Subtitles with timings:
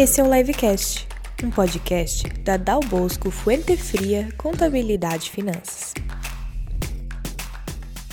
[0.00, 1.08] Esse é o Livecast,
[1.42, 5.92] um podcast da Dal Bosco Fuente Fria Contabilidade e Finanças.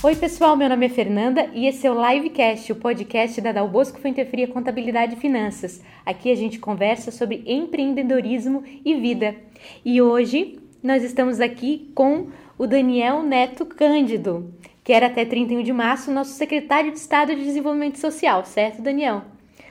[0.02, 3.68] Oi, pessoal, meu nome é Fernanda e esse é o Livecast, o podcast da Dal
[3.68, 5.80] Bosco Fuente Fria Contabilidade e Finanças.
[6.04, 9.36] Aqui a gente conversa sobre empreendedorismo e vida.
[9.84, 15.72] E hoje nós estamos aqui com o Daniel Neto Cândido, que era até 31 de
[15.72, 19.22] março nosso secretário de Estado de Desenvolvimento Social, certo, Daniel?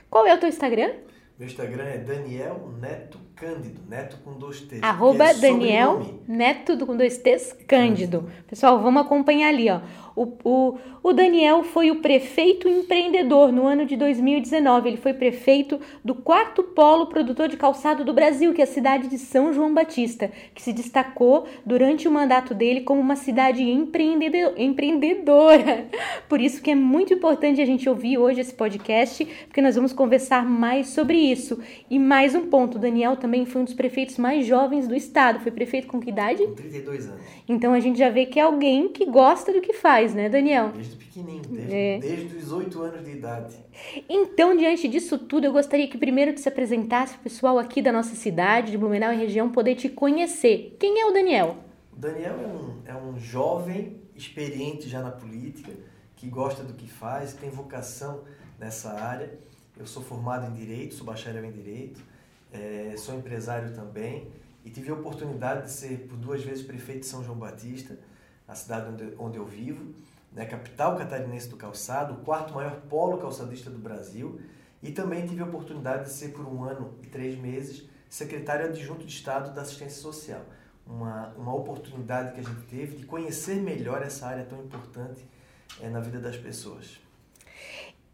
[0.09, 0.91] Qual é o teu Instagram?
[1.37, 4.81] Meu Instagram é Daniel Neto Cândido, Neto com dois T's.
[4.81, 6.21] Arroba é Daniel sobrenome.
[6.29, 8.31] Neto com dois T's Cândido.
[8.47, 9.81] Pessoal, vamos acompanhar ali, ó.
[10.15, 14.89] O, o, o Daniel foi o prefeito empreendedor no ano de 2019.
[14.89, 19.07] Ele foi prefeito do quarto polo produtor de calçado do Brasil, que é a cidade
[19.07, 24.55] de São João Batista, que se destacou durante o mandato dele como uma cidade empreendedor,
[24.57, 25.85] empreendedora.
[26.27, 29.93] Por isso que é muito importante a gente ouvir hoje esse podcast, porque nós vamos
[29.93, 31.59] conversar mais sobre isso.
[31.87, 35.39] E mais um ponto, o Daniel também foi um dos prefeitos mais jovens do estado.
[35.39, 36.43] Foi prefeito com que idade?
[36.47, 37.21] Com 32 anos.
[37.47, 40.71] Então a gente já vê que é alguém que gosta do que faz, né, Daniel?
[40.73, 41.99] Desde pequenininho, desde, É.
[41.99, 43.55] desde os 8 anos de idade.
[44.09, 47.91] Então, diante disso tudo, eu gostaria que primeiro tu se apresentasse o pessoal aqui da
[47.91, 50.75] nossa cidade, de Blumenau e região, poder te conhecer.
[50.79, 51.57] Quem é o Daniel?
[51.93, 55.71] O Daniel é um, é um jovem experiente já na política,
[56.15, 58.21] que gosta do que faz, tem vocação
[58.59, 59.37] nessa área.
[59.77, 62.01] Eu sou formado em Direito, sou bacharel em Direito,
[62.53, 64.27] eh, sou empresário também
[64.63, 67.99] e tive a oportunidade de ser por duas vezes prefeito de São João Batista,
[68.47, 69.93] a cidade onde, onde eu vivo,
[70.35, 74.39] né, capital catarinense do calçado, o quarto maior polo calçadista do Brasil
[74.83, 79.05] e também tive a oportunidade de ser por um ano e três meses secretário adjunto
[79.05, 80.41] de Estado da Assistência Social.
[80.85, 85.25] Uma, uma oportunidade que a gente teve de conhecer melhor essa área tão importante
[85.81, 86.99] eh, na vida das pessoas.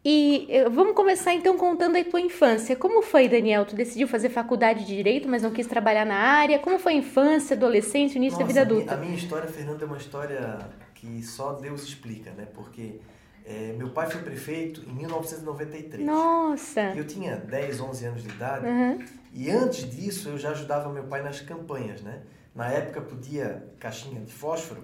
[0.03, 2.75] E eh, vamos começar então contando a tua infância.
[2.75, 3.65] Como foi, Daniel?
[3.65, 6.57] Tu decidiu fazer faculdade de Direito, mas não quis trabalhar na área?
[6.59, 8.93] Como foi a infância, adolescência, início da Nossa, vida a minha- adulta?
[8.95, 10.59] A minha, história, Fernando, é uma história
[11.01, 12.47] que só Deus explica, né?
[12.53, 12.99] Porque
[13.43, 16.05] eh, meu pai foi prefeito em 1993.
[16.05, 16.93] Nossa!
[16.95, 18.99] Eu tinha 10, 11 anos de idade Uhum.
[19.33, 22.19] e antes disso eu já ajudava meu pai nas campanhas, né?
[22.53, 24.83] Na época podia caixinha de fósforo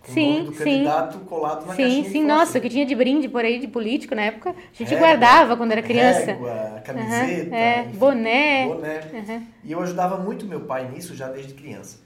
[0.00, 0.64] com o Sim, nome do sim.
[0.64, 2.26] candidato colado na Sim, caixinha sim, fósforo.
[2.26, 4.98] nossa, o que tinha de brinde por aí de político na época, a gente Régua,
[4.98, 6.32] guardava quando era criança.
[6.32, 8.66] Régua, camiseta, Uhum, é, enfim, boné.
[8.66, 9.00] boné.
[9.12, 9.46] Uhum.
[9.62, 12.00] E eu ajudava muito meu pai nisso já desde criança.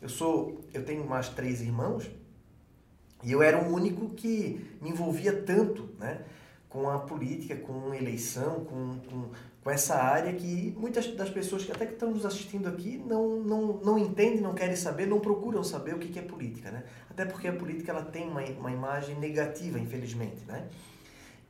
[0.00, 2.08] Eu sou, eu tenho mais três irmãos
[3.22, 6.22] e eu era o único que me envolvia tanto, né,
[6.68, 9.30] com a política, com eleição, com, com,
[9.62, 13.40] com essa área que muitas das pessoas que até que estão nos assistindo aqui não,
[13.40, 16.84] não, não entendem, não querem saber, não procuram saber o que é política, né?
[17.10, 20.68] Até porque a política ela tem uma, uma imagem negativa, infelizmente, né?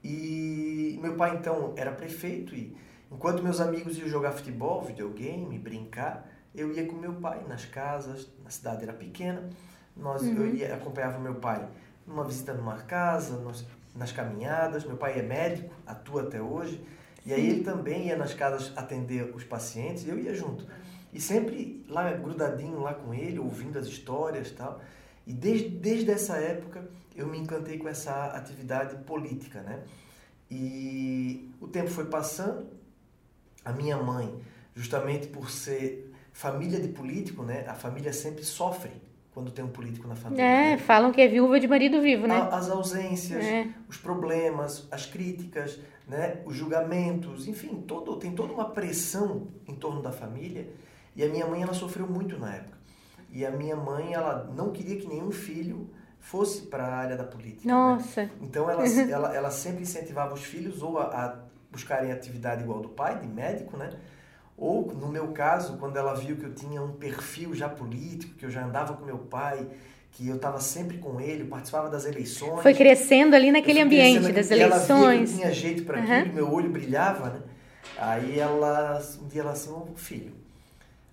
[0.03, 2.75] E meu pai então era prefeito e
[3.13, 8.29] enquanto meus amigos iam jogar futebol, videogame, brincar, eu ia com meu pai nas casas,
[8.47, 9.51] a cidade era pequena,
[10.01, 11.69] nós eu ia acompanhava meu pai
[12.07, 14.85] numa visita numa casa, nos- nas caminhadas.
[14.85, 16.83] Meu pai é médico, atua até hoje,
[17.25, 20.67] e aí ele também ia nas casas atender os pacientes, e eu ia junto.
[21.13, 24.81] E sempre lá grudadinho lá com ele, ouvindo as histórias, e tal.
[25.27, 29.83] E desde desde essa época eu me encantei com essa atividade política, né?
[30.51, 32.67] E o tempo foi passando.
[33.65, 34.41] A minha mãe,
[34.75, 37.65] justamente por ser família de político, né?
[37.69, 38.91] A família sempre sofre
[39.33, 40.43] quando tem um político na família.
[40.43, 40.79] É, né?
[40.79, 42.49] falam que é viúva de marido vivo, né?
[42.51, 43.69] As ausências, É.
[43.89, 46.41] os problemas, as críticas, né?
[46.45, 50.69] os julgamentos, enfim, todo, tem toda uma pressão em torno da família.
[51.15, 52.79] E a minha mãe, ela sofreu muito na época.
[53.33, 55.89] E a minha mãe, ela não queria que nenhum filho
[56.19, 57.67] fosse para a área da política.
[57.67, 57.73] né?
[57.73, 58.31] Nossa.
[58.41, 61.37] Então ela, ela, ela sempre incentivava os filhos ou a, a
[61.71, 63.91] buscarem atividade igual do pai, de médico, né?
[64.61, 68.45] Ou, no meu caso, quando ela viu que eu tinha um perfil já político, que
[68.45, 69.67] eu já andava com meu pai,
[70.13, 72.61] que eu estava sempre com ele, participava das eleições.
[72.63, 75.31] Foi crescendo ali naquele ambiente das naquele- e Ela via eleições.
[75.31, 76.19] que tinha jeito para Uhum.
[76.21, 77.41] aquilo, meu olho brilhava, né?
[77.97, 80.35] Aí ela, um dia ela assim, "Ô, filho,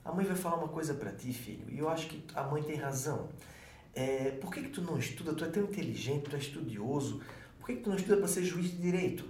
[0.03, 2.61] a mãe vai falar uma coisa para ti, filho, e eu acho que a mãe
[2.63, 3.29] tem razão.
[3.95, 5.33] É, por que, que tu não estuda?
[5.33, 7.21] Tu é tão inteligente, tu é estudioso.
[7.59, 9.23] Por que, que tu não estuda para ser juiz de direito?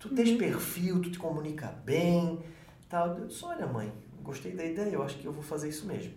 [0.00, 0.38] Tu tens Uhum.
[0.38, 2.40] perfil, tu te comunica bem,
[2.94, 3.18] tal.
[3.18, 3.92] Eu disse, olha mãe,
[4.22, 6.12] gostei da ideia, eu acho que eu vou fazer isso mesmo.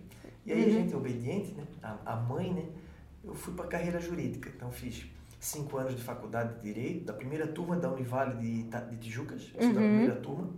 [0.46, 0.72] E aí a Uhum.
[0.72, 1.64] gente, obediente, né?
[1.82, 2.64] A, a mãe, né?
[3.24, 4.50] Eu fui para a carreira jurídica.
[4.54, 5.04] Então fiz
[5.40, 9.72] cinco anos de faculdade de Direito, da primeira turma da Univale de, de Tijucas, sou
[9.72, 9.86] da Uhum.
[9.88, 10.50] primeira turma.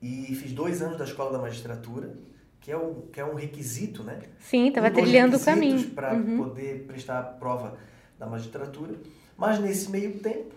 [0.00, 2.14] E fiz dois anos da Escola da Magistratura,
[2.60, 4.20] que é um, que é um requisito, né?
[4.38, 5.90] Sim, estava um trilhando o caminho.
[5.90, 6.36] Para Uhum.
[6.36, 7.76] poder prestar a prova
[8.18, 8.94] da magistratura.
[9.36, 10.54] Mas nesse meio tempo,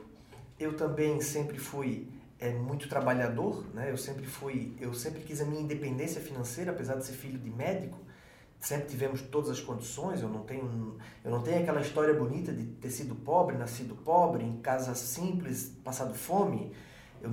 [0.60, 2.08] eu também sempre fui
[2.42, 3.92] é muito trabalhador, né?
[3.92, 7.52] Eu sempre fui, eu sempre quis a minha independência financeira, apesar de ser filho de
[7.52, 8.00] médico.
[8.60, 10.24] Sempre tivemos todas as condições.
[10.24, 14.44] Eu não tenho, eu não tenho aquela história bonita de ter sido pobre, nascido pobre,
[14.44, 16.74] em casa simples, passado fome.
[17.22, 17.32] Eu,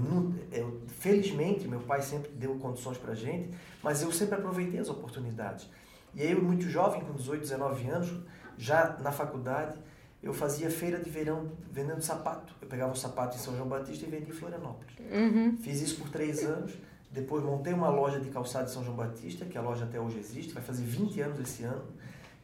[0.52, 5.70] eu felizmente meu pai sempre deu condições para gente, mas eu sempre aproveitei as oportunidades.
[6.14, 8.12] E aí eu muito jovem, com 18, 19 anos,
[8.58, 9.78] já na faculdade,
[10.22, 12.52] eu fazia feira de verão vendendo sapato.
[12.60, 14.94] Eu pegava o sapato em São João Batista e vendia em Florianópolis.
[14.98, 15.56] Uhum.
[15.58, 16.72] Fiz isso por três anos.
[17.10, 20.18] Depois montei uma loja de calçado em São João Batista, que a loja até hoje
[20.18, 21.84] existe, vai fazer 20 anos esse ano,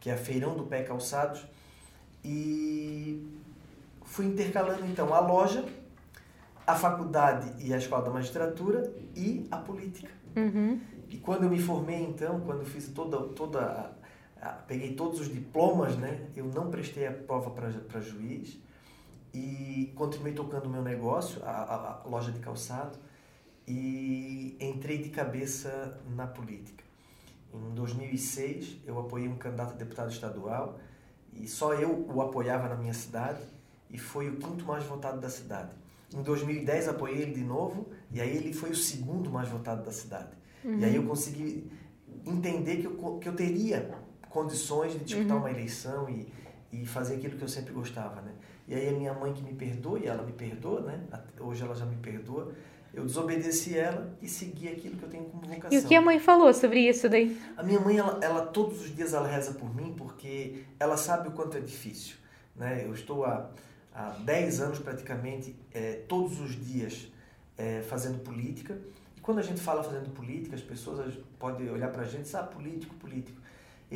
[0.00, 1.44] que é a Feirão do Pé Calçados.
[2.24, 3.22] E
[4.04, 5.64] fui intercalando então a loja,
[6.66, 10.10] a faculdade e a escola da magistratura e a política.
[10.36, 10.80] Uhum.
[11.10, 13.92] E quando eu me formei então, quando fiz toda toda
[14.50, 16.26] peguei todos os diplomas, né?
[16.36, 18.58] Eu não prestei a prova para juiz
[19.32, 22.96] e continuei tocando o meu negócio, a, a, a, loja de calçado,
[23.66, 26.84] e entrei de cabeça na política.
[27.52, 30.78] Em 2006, eu apoiei um candidato a deputado estadual
[31.32, 33.40] e só eu o apoiava na minha cidade
[33.90, 35.70] e foi o quinto mais votado da cidade.
[36.14, 39.92] Em 2010, apoiei ele de novo e aí ele foi o segundo mais votado da
[39.92, 40.30] cidade.
[40.64, 40.78] Uhum.
[40.78, 41.70] E aí eu consegui
[42.26, 44.03] entender que eu, que eu teria
[44.34, 45.42] condições de disputar uhum.
[45.44, 46.26] uma eleição e,
[46.72, 48.32] e fazer aquilo que eu sempre gostava, né?
[48.66, 51.00] E aí a minha mãe que me perdoa, e ela me perdoa, né?
[51.38, 52.52] Hoje ela já me perdoa.
[52.92, 55.72] Eu desobedeci ela e segui aquilo que eu tenho como vocação.
[55.72, 57.40] E o que a mãe falou sobre isso daí?
[57.56, 61.28] A minha mãe, ela, ela todos os dias ela reza por mim porque ela sabe
[61.28, 62.16] o quanto é difícil,
[62.56, 62.84] né?
[62.84, 63.50] Eu estou há,
[63.94, 67.08] há 10 anos praticamente, é, todos os dias,
[67.56, 68.78] é, fazendo política.
[69.16, 72.24] E quando a gente fala fazendo política, as pessoas podem olhar para a gente e
[72.24, 73.43] dizer, ah, político, político.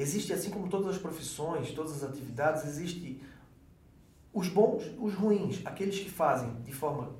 [0.00, 3.20] Existe, assim como todas as profissões, todas as atividades, existe
[4.32, 7.10] os bons, os ruins, aqueles que fazem de forma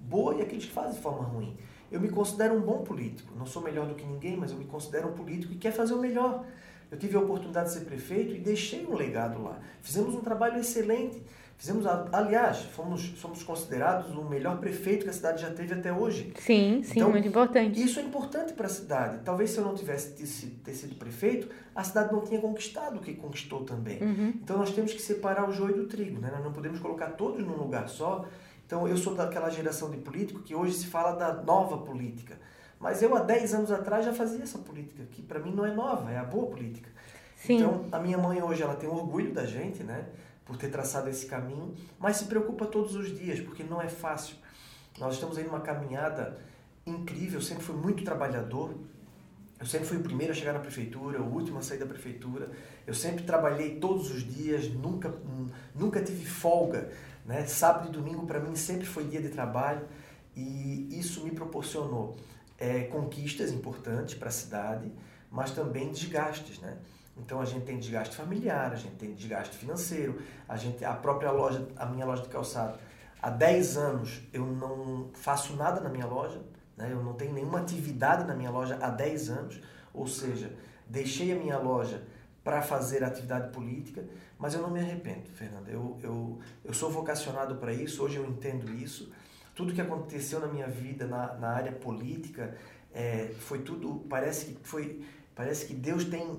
[0.00, 1.56] boa e aqueles que fazem de forma ruim.
[1.90, 3.32] Eu me considero um bom político.
[3.36, 5.94] Não sou melhor do que ninguém, mas eu me considero um político que quer fazer
[5.94, 6.44] o melhor.
[6.90, 9.58] Eu tive a oportunidade de ser prefeito e deixei um legado lá.
[9.80, 11.22] Fizemos um trabalho excelente.
[11.58, 16.32] Fizemos, aliás, fomos, somos considerados o melhor prefeito que a cidade já teve até hoje.
[16.38, 17.82] Sim, sim, então, muito importante.
[17.82, 19.20] Isso é importante para a cidade.
[19.24, 23.14] Talvez se eu não tivesse ter sido prefeito, a cidade não tinha conquistado o que
[23.14, 24.02] conquistou também.
[24.02, 24.34] Uhum.
[24.42, 26.30] Então nós temos que separar o joio do trigo, né?
[26.30, 28.26] Nós não podemos colocar todos num lugar só.
[28.66, 32.38] Então eu sou daquela geração de político que hoje se fala da nova política.
[32.78, 35.72] Mas eu há 10 anos atrás já fazia essa política, que para mim não é
[35.72, 36.90] nova, é a boa política.
[37.34, 37.56] Sim.
[37.56, 40.04] Então a minha mãe hoje ela tem orgulho da gente, né?
[40.46, 44.36] Por ter traçado esse caminho, mas se preocupa todos os dias, porque não é fácil.
[44.98, 46.38] Nós estamos aí numa caminhada
[46.86, 48.74] incrível, eu sempre fui muito trabalhador,
[49.58, 52.50] eu sempre fui o primeiro a chegar na prefeitura, o último a sair da prefeitura.
[52.86, 55.14] Eu sempre trabalhei todos os dias, nunca,
[55.74, 56.90] nunca tive folga.
[57.24, 57.46] Né?
[57.46, 59.86] Sábado e domingo para mim sempre foi dia de trabalho
[60.36, 62.16] e isso me proporcionou
[62.58, 64.92] é, conquistas importantes para a cidade,
[65.30, 66.58] mas também desgastes.
[66.58, 66.76] Né?
[67.16, 71.30] Então a gente tem desgaste familiar, a gente tem desgaste financeiro, a gente a própria
[71.30, 72.78] loja, a minha loja de calçado,
[73.22, 76.40] há 10 anos eu não faço nada na minha loja,
[76.76, 76.88] né?
[76.92, 79.60] Eu não tenho nenhuma atividade na minha loja há 10 anos,
[79.94, 80.52] ou seja,
[80.86, 82.02] deixei a minha loja
[82.44, 84.04] para fazer atividade política,
[84.38, 85.68] mas eu não me arrependo, Fernanda.
[85.70, 89.10] Eu, eu, eu sou vocacionado para isso, hoje eu entendo isso.
[89.54, 92.56] Tudo que aconteceu na minha vida na, na área política
[92.94, 95.04] é, foi tudo, parece que foi,
[95.34, 96.38] parece que Deus tem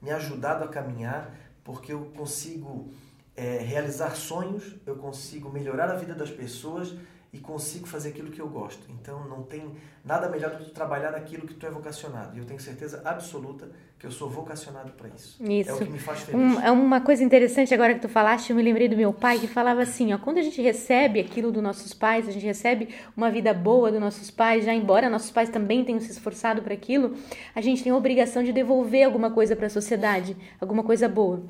[0.00, 2.92] me ajudado a caminhar, porque eu consigo
[3.36, 6.94] é, realizar sonhos, eu consigo melhorar a vida das pessoas
[7.32, 8.90] e consigo fazer aquilo que eu gosto.
[8.90, 9.72] Então não tem
[10.04, 12.34] nada melhor do que trabalhar naquilo que tu é vocacionado.
[12.34, 13.68] E eu tenho certeza absoluta
[13.98, 15.42] que eu sou vocacionado para isso.
[15.42, 15.70] Isso.
[15.70, 16.40] É o que me faz feliz.
[16.40, 19.38] Um, é uma coisa interessante agora que tu falaste, eu me lembrei do meu pai
[19.38, 22.88] que falava assim, ó, quando a gente recebe aquilo dos nossos pais, a gente recebe
[23.16, 26.72] uma vida boa dos nossos pais, já embora nossos pais também tenham se esforçado para
[26.72, 27.16] aquilo,
[27.54, 31.42] a gente tem a obrigação de devolver alguma coisa para a sociedade, alguma coisa boa.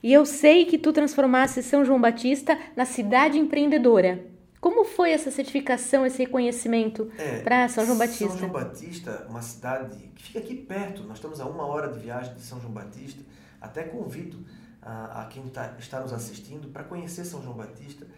[0.00, 4.35] E eu sei que tu transformaste São João Batista na cidade empreendedora.
[4.66, 8.26] Como foi essa certificação, esse reconhecimento é, para São João Batista?
[8.30, 12.00] São João Batista, uma cidade que fica aqui perto, nós estamos a uma hora de
[12.00, 13.22] viagem de São João Batista.
[13.60, 14.44] Até convido
[14.82, 18.08] a, a quem tá, está nos assistindo para conhecer São João Batista.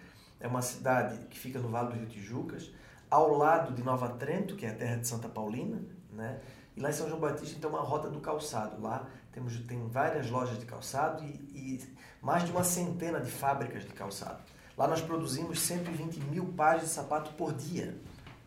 [0.40, 2.72] É uma cidade que fica no Vale do Rio Tijucas,
[3.10, 6.40] ao lado de Nova Trento, que é a terra de Santa Paulina, né?
[6.74, 8.80] E lá em São João Batista, então, uma rota do calçado.
[8.80, 13.84] Lá temos tem várias lojas de calçado e, e mais de uma centena de fábricas
[13.84, 14.40] de calçado.
[14.78, 17.96] Lá nós produzimos 120 mil pares de sapato por dia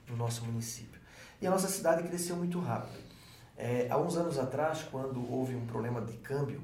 [0.09, 1.01] no nosso município.
[1.41, 2.97] E a nossa cidade cresceu muito rápido.
[3.57, 6.63] É, há uns anos atrás, quando houve um problema de câmbio,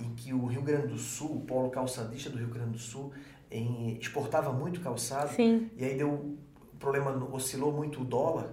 [0.00, 3.12] em que o Rio Grande do Sul, o polo calçadista do Rio Grande do Sul,
[3.50, 5.70] em, exportava muito calçado, Sim.
[5.76, 6.38] e aí deu
[6.80, 8.50] problema oscilou muito o dólar,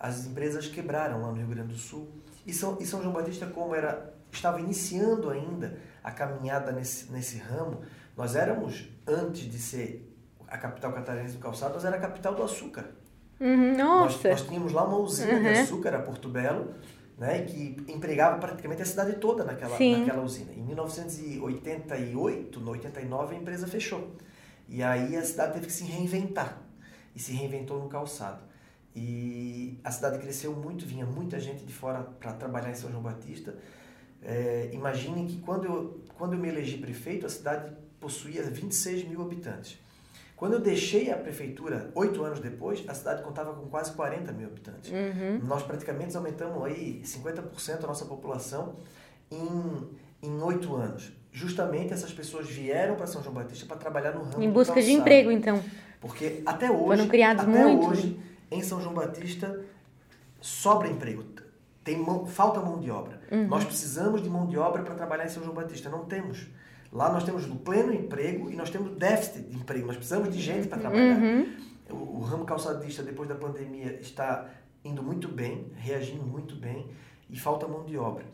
[0.00, 2.10] as empresas quebraram lá no Rio Grande do Sul.
[2.44, 7.38] E São, e São João Batista, como era estava iniciando ainda a caminhada nesse, nesse
[7.38, 7.82] ramo,
[8.16, 10.08] nós éramos, antes de ser
[10.48, 12.86] a capital catarinense do calçado, nós era a capital do açúcar.
[13.40, 14.28] Uhum, nossa!
[14.28, 15.42] Nós, nós, tínhamos lá uma usina uhum.
[15.42, 16.74] de açúcar, a Porto Belo,
[17.18, 20.52] né, que empregava praticamente a cidade toda naquela, naquela usina.
[20.52, 24.14] Em 1988, no 89, a empresa fechou.
[24.68, 26.60] E aí a cidade teve que se reinventar.
[27.14, 28.42] E se reinventou no calçado.
[28.94, 33.02] E a cidade cresceu muito, vinha muita gente de fora para trabalhar em São João
[33.02, 33.54] Batista.
[34.22, 39.22] É, imaginem que quando eu, quando eu me elegi prefeito, a cidade possuía 26 mil
[39.22, 39.78] habitantes.
[40.36, 44.48] Quando eu deixei a prefeitura, oito anos depois, a cidade contava com quase 40 mil
[44.48, 44.90] habitantes.
[44.90, 45.38] Uhum.
[45.44, 48.74] Nós praticamente aumentamos aí 50% da nossa população
[49.30, 51.12] em oito anos.
[51.30, 54.92] Justamente essas pessoas vieram para São João Batista para trabalhar no ramo Em busca de
[54.92, 55.62] emprego, então.
[56.00, 57.86] Porque até hoje, Foram criados até muito.
[57.86, 59.60] hoje, em São João Batista,
[60.40, 61.24] sobra emprego.
[61.84, 63.20] Tem mão, falta mão de obra.
[63.30, 63.46] Uhum.
[63.46, 65.88] Nós precisamos de mão de obra para trabalhar em São João Batista.
[65.88, 66.48] Não temos.
[66.92, 69.86] Lá nós temos o pleno emprego e nós temos déficit de emprego.
[69.86, 71.16] Nós precisamos de gente para trabalhar.
[71.16, 71.56] Uhum.
[71.88, 74.50] O, o, ramo calçadista, depois da pandemia, está
[74.84, 76.86] indo muito bem, reagindo muito bem
[77.30, 78.26] e falta mão de obra.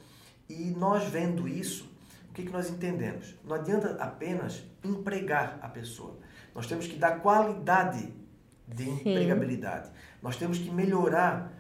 [0.49, 1.89] E nós vendo isso,
[2.31, 3.37] o que, que nós entendemos?
[3.45, 6.17] Não adianta apenas empregar a pessoa.
[6.53, 8.13] Nós temos que dar qualidade
[8.67, 9.11] de Sim.
[9.11, 9.89] empregabilidade.
[10.21, 11.53] Nós temos que melhorar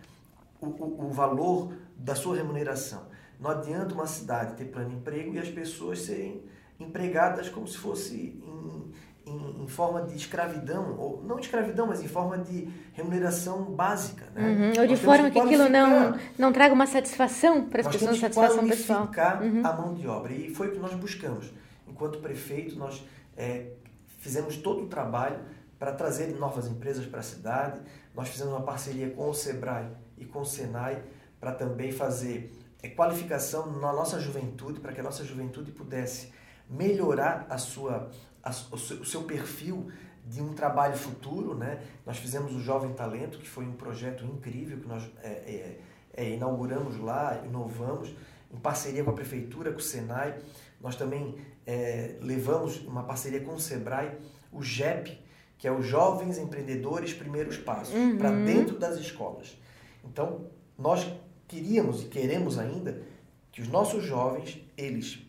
[0.60, 3.06] o, o, o valor da sua remuneração.
[3.38, 6.42] Não adianta uma cidade ter plano de emprego e as pessoas serem
[6.78, 8.92] empregadas como se fosse em,
[9.26, 14.26] em, em, forma de escravidão, ou não de escravidão, mas em forma de remuneração básica.
[14.34, 14.72] Né?
[14.76, 18.18] Uhum, ou de forma que, que aquilo não, não traga uma satisfação para as pessoas,
[18.18, 19.10] satisfação pessoal.
[19.42, 19.66] Uhum.
[19.66, 20.32] a mão de obra.
[20.32, 21.52] E foi o que nós buscamos.
[21.86, 23.04] Enquanto prefeito, nós
[23.36, 23.72] é,
[24.18, 25.38] fizemos todo o trabalho
[25.78, 27.80] para trazer novas empresas para a cidade.
[28.14, 31.02] Nós fizemos uma parceria com o SEBRAE e com o SENAI
[31.40, 36.32] para também fazer é, qualificação na nossa juventude, para que a nossa juventude pudesse
[36.68, 38.10] melhorar a sua,
[38.42, 39.90] a, o, seu, o seu perfil
[40.24, 41.54] de um trabalho futuro.
[41.54, 41.82] Né?
[42.04, 45.80] Nós fizemos o Jovem Talento, que foi um projeto incrível que nós é, é,
[46.14, 48.14] é, inauguramos lá, inovamos,
[48.52, 50.38] em parceria com a Prefeitura, com o Senai.
[50.80, 54.12] Nós também é, levamos uma parceria com o Sebrae,
[54.52, 55.18] o JEP,
[55.58, 58.16] que é os Jovens Empreendedores Primeiros Passos, uhum.
[58.16, 59.58] para dentro das escolas.
[60.04, 60.46] Então,
[60.78, 61.06] nós
[61.48, 63.02] queríamos e queremos ainda
[63.50, 65.27] que os nossos jovens, eles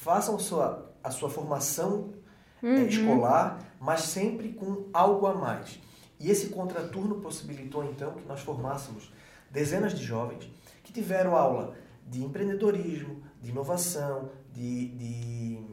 [0.00, 2.14] façam sua, a sua formação
[2.62, 2.74] é, uhum.
[2.74, 5.78] é, escolar, mas sempre com algo a mais.
[6.18, 9.12] E esse contraturno possibilitou, então, que nós formássemos
[9.50, 10.50] dezenas de jovens
[10.82, 11.74] que tiveram aula
[12.06, 15.66] de empreendedorismo, de inovação, de, de,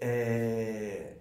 [0.00, 1.12] é,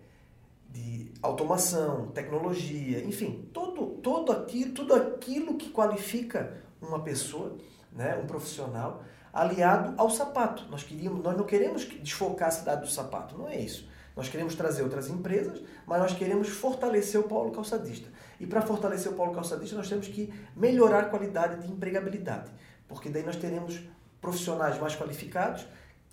[0.72, 7.56] de automação, tecnologia, enfim, todo, todo aquilo, tudo aquilo que qualifica uma pessoa,
[7.92, 9.04] né, um profissional,
[9.42, 10.66] aliado ao sapato.
[10.70, 13.88] Nós, queríamos, nós não queremos desfocar a cidade do sapato, não é isso.
[14.16, 18.10] Nós queremos trazer outras empresas, mas nós queremos fortalecer o polo calçadista.
[18.40, 22.50] E para fortalecer o polo calçadista, nós temos que melhorar a qualidade de empregabilidade,
[22.88, 23.80] porque daí nós teremos
[24.20, 25.68] profissionais mais qualificados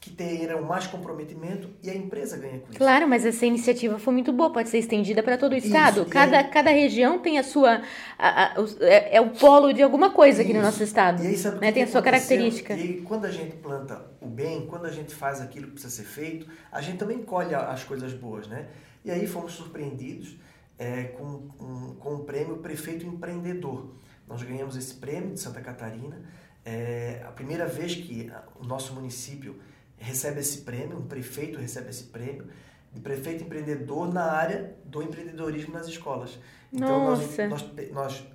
[0.05, 2.77] que terão mais comprometimento e a empresa ganha com isso.
[2.77, 6.03] Claro, mas essa iniciativa foi muito boa, pode ser estendida para todo o estado.
[6.03, 7.81] Isso, cada, cada região tem a sua.
[8.19, 10.61] A, a, é, é, o polo de alguma coisa aqui isso.
[10.61, 11.25] no nosso estado.
[11.25, 11.73] E aí, sabe né?
[11.73, 12.75] Tem a sua característica.
[12.75, 15.95] E aí, quando a gente planta o bem, quando a gente faz aquilo que precisa
[15.95, 18.67] ser feito, a gente também colhe as coisas boas, né?
[19.03, 20.37] E aí fomos surpreendidos
[20.79, 23.95] é, com, com, com o prêmio Prefeito Empreendedor.
[24.29, 26.21] Nós ganhamos esse prêmio de Santa Catarina.
[26.63, 28.31] É a primeira vez que
[28.61, 29.59] o nosso município
[30.05, 32.47] recebe esse prêmio, um prefeito recebe esse prêmio
[32.93, 36.39] de prefeito empreendedor na área do empreendedorismo nas escolas.
[36.73, 38.27] Então nós, nós, nós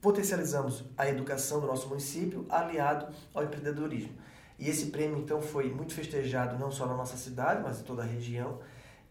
[0.00, 4.12] potencializamos a educação do nosso município aliado ao empreendedorismo.
[4.58, 8.02] E esse prêmio então foi muito festejado não só na nossa cidade, mas em toda
[8.02, 8.58] a região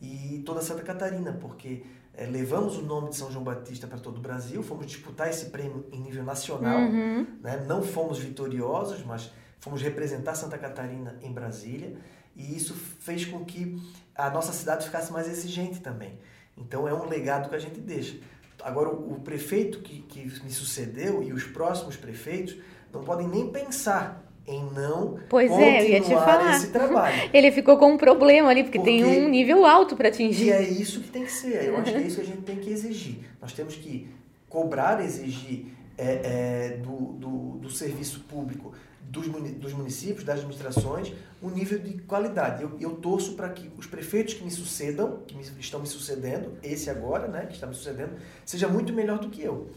[0.01, 1.83] e toda Santa Catarina, porque
[2.13, 5.45] é, levamos o nome de São João Batista para todo o Brasil, fomos disputar esse
[5.45, 7.25] prêmio em nível nacional, uhum.
[7.41, 7.63] né?
[7.67, 9.31] não fomos vitoriosos, mas
[9.63, 11.95] fomos representar Santa Catarina em Brasília
[12.35, 13.81] e isso fez com que
[14.13, 16.19] a nossa cidade ficasse mais exigente também.
[16.57, 18.17] Então é um legado que a gente deixa.
[18.61, 22.57] Agora, o, prefeito que, que me sucedeu e os próximos prefeitos
[22.91, 26.55] não podem nem pensar em não pois continuar é, eu ia te falar.
[26.57, 27.15] esse trabalho.
[27.33, 30.47] Ele ficou com um problema ali, porque, porque, tem um nível alto para atingir.
[30.47, 31.63] E é isso que tem que ser.
[31.63, 33.19] Eu acho que é isso que a gente tem que exigir.
[33.41, 34.09] Nós temos que
[34.49, 35.67] cobrar, exigir
[35.97, 38.73] é, é, do, do, do serviço público
[39.09, 42.63] dos, dos municípios, das administrações, um nível de qualidade.
[42.63, 46.57] Eu, eu torço para que os prefeitos que me sucedam, que me, estão me sucedendo,
[46.63, 48.13] esse agora, né, que está me sucedendo,
[48.45, 49.71] seja muito melhor do que eu.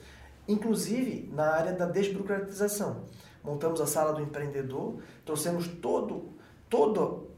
[0.48, 3.04] inclusive na área da desburocratização.
[3.42, 6.30] Montamos a sala do empreendedor, trouxemos todo,
[6.68, 7.28] todo,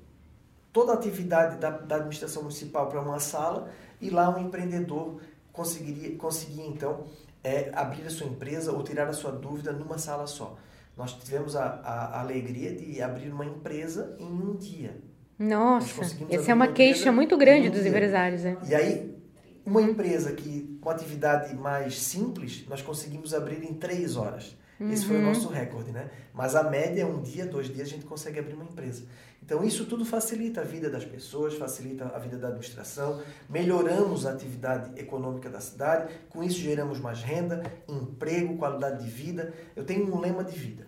[0.72, 5.20] toda a atividade da, da administração municipal para uma sala e lá um empreendedor
[5.52, 7.06] conseguiria, conseguia então
[7.42, 10.56] é, abrir a sua empresa ou tirar a sua dúvida numa sala só.
[10.98, 15.00] Nós tivemos a, a, a alegria de abrir uma empresa em um dia.
[15.38, 18.42] Nossa, essa é uma queixa muito grande dos empresários.
[18.42, 18.56] Né?
[18.68, 19.16] E aí,
[19.64, 24.56] uma empresa que com atividade mais simples, nós conseguimos abrir em três horas.
[24.80, 24.90] Uhum.
[24.92, 25.26] Esse foi o uhum.
[25.26, 26.10] nosso recorde, né?
[26.34, 29.04] Mas a média é um dia, dois dias a gente consegue abrir uma empresa.
[29.40, 34.32] Então isso tudo facilita a vida das pessoas, facilita a vida da administração, melhoramos a
[34.32, 39.52] atividade econômica da cidade, com isso geramos mais renda, emprego, qualidade de vida.
[39.76, 40.87] Eu tenho um lema de vida.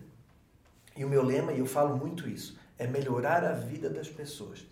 [0.95, 4.65] E o meu lema, e eu falo muito isso, é melhorar a vida das pessoas.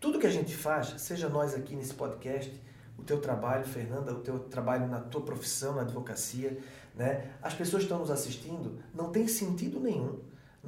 [0.00, 2.52] Tudo que a gente faz, seja nós aqui nesse podcast,
[2.96, 6.58] o teu trabalho, Fernanda, o teu trabalho na tua profissão, na advocacia,
[6.94, 7.30] né?
[7.42, 10.18] As pessoas que estão nos assistindo, não tem sentido nenhum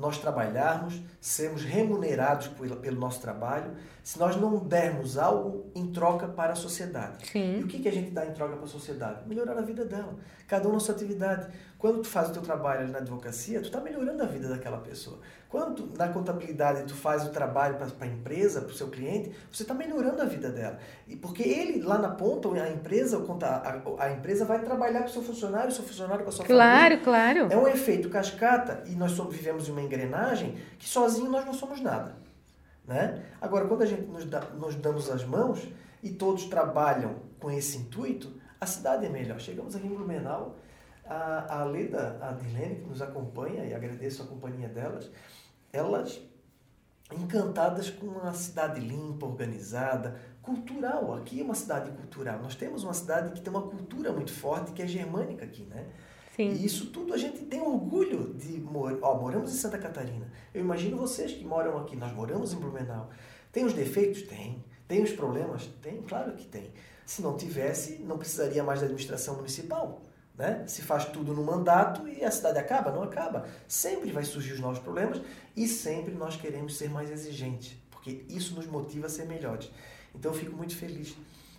[0.00, 6.54] nós trabalharmos, sermos remunerados pelo nosso trabalho, se nós não dermos algo em troca para
[6.54, 7.28] a sociedade.
[7.30, 7.59] Sim.
[7.59, 9.28] E o que, que a gente dá em troca para a sociedade?
[9.28, 10.16] Melhorar a vida dela.
[10.49, 11.49] Cada um na sua atividade.
[11.78, 14.78] Quando tu faz o teu trabalho ali na advocacia, tu está melhorando a vida daquela
[14.78, 15.21] pessoa.
[15.50, 19.33] Quando tu, na contabilidade tu faz o trabalho para a empresa, para o seu cliente,
[19.50, 20.78] você está melhorando a vida dela.
[21.09, 25.11] E porque ele, lá na ponta, a empresa, a, a empresa vai trabalhar com o
[25.11, 26.99] seu funcionário, o seu funcionário com a sua claro, família.
[26.99, 27.52] Claro, claro.
[27.52, 31.52] É um efeito cascata e nós somos, vivemos em uma engrenagem que sozinho nós não
[31.52, 32.14] somos nada.
[32.87, 33.21] Né?
[33.40, 35.66] Agora, quando a gente nos, dá, nos damos as mãos
[36.00, 39.40] e todos trabalham com esse intuito, a cidade é melhor.
[39.40, 40.54] Chegamos aqui em Blumenau
[41.11, 45.11] a, a Leda, a Dilene, que nos acompanha, e agradeço a companhia delas,
[45.73, 46.21] elas
[47.12, 51.15] encantadas com uma cidade limpa, organizada, cultural.
[51.15, 52.41] Aqui é uma cidade cultural.
[52.41, 55.87] Nós temos uma cidade que tem uma cultura muito forte, que é germânica aqui, né?
[56.37, 56.53] Sim.
[56.53, 58.99] E isso tudo a gente tem orgulho de morar.
[59.03, 60.31] Ó, moramos em Santa Catarina.
[60.55, 61.97] Eu imagino vocês que moram aqui.
[61.97, 63.11] Nós moramos em Blumenau.
[63.53, 64.23] Tem os defeitos?
[64.23, 64.64] Tem.
[64.87, 65.66] Tem os problemas?
[65.83, 66.73] Tem, claro que tem.
[67.05, 70.01] Se não tivesse, não precisaria mais da administração municipal.
[70.40, 70.64] Né?
[70.66, 72.90] Se faz tudo no mandato e a cidade acaba?
[72.90, 73.44] Não acaba.
[73.68, 75.20] Sempre vai surgir os novos problemas
[75.55, 79.70] e sempre nós queremos ser mais exigentes, porque isso nos motiva a ser melhores.
[80.14, 81.14] Então eu fico muito feliz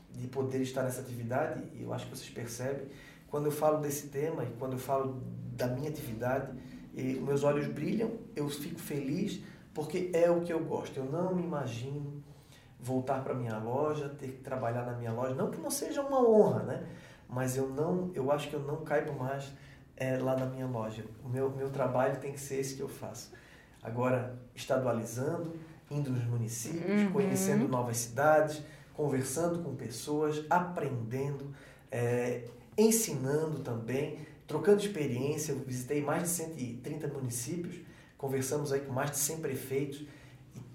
[0.10, 2.88] de poder estar nessa atividade e eu acho que vocês percebem.
[3.30, 5.22] Quando eu falo desse tema e quando eu falo
[5.56, 6.52] da minha atividade,
[6.92, 9.42] meus olhos brilham, eu fico feliz
[9.76, 10.98] porque é o que eu gosto.
[10.98, 12.24] Eu não me imagino
[12.80, 16.28] voltar para minha loja, ter que trabalhar na minha loja, não que não seja uma
[16.28, 16.88] honra, né?
[17.32, 19.52] Mas eu não, eu acho que eu não caibo mais
[19.96, 21.06] é, lá na minha loja.
[21.24, 23.32] O meu, meu trabalho tem que ser esse que eu faço.
[23.82, 25.56] Agora, estadualizando,
[25.90, 27.12] indo nos municípios, uhum.
[27.14, 28.62] conhecendo novas cidades,
[28.94, 31.54] conversando com pessoas, aprendendo,
[31.90, 32.44] é,
[32.78, 35.54] ensinando também, trocando experiência.
[35.54, 37.78] Eu visitei mais de 130 municípios,
[38.18, 40.06] conversamos aí com mais de 100 prefeitos,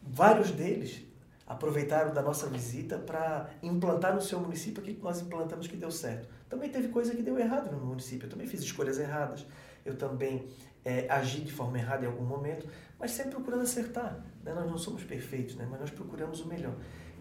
[0.02, 1.05] vários deles
[1.46, 5.90] aproveitaram da nossa visita para implantar no seu município aquilo que nós implantamos que deu
[5.90, 6.28] certo.
[6.48, 9.46] Também teve coisa que deu errado no município, eu também fiz escolhas erradas,
[9.84, 10.48] eu também
[10.84, 14.24] é, agi de forma errada em algum momento, mas sempre procurando acertar.
[14.42, 14.52] Né?
[14.54, 15.66] Nós não somos perfeitos, né?
[15.70, 16.74] mas nós procuramos o melhor.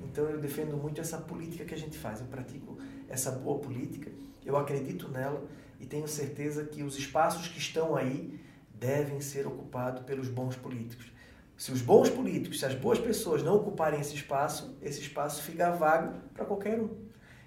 [0.03, 4.11] Então eu defendo muito essa política que a gente faz, eu pratico essa boa política,
[4.43, 5.43] eu acredito nela
[5.79, 8.39] e tenho certeza que os espaços que estão aí
[8.73, 11.14] devem ser ocupados pelos bons políticos
[11.57, 15.71] se os bons políticos, se as boas pessoas não ocuparem esse espaço, esse espaço fica
[15.71, 16.89] vago para qualquer um.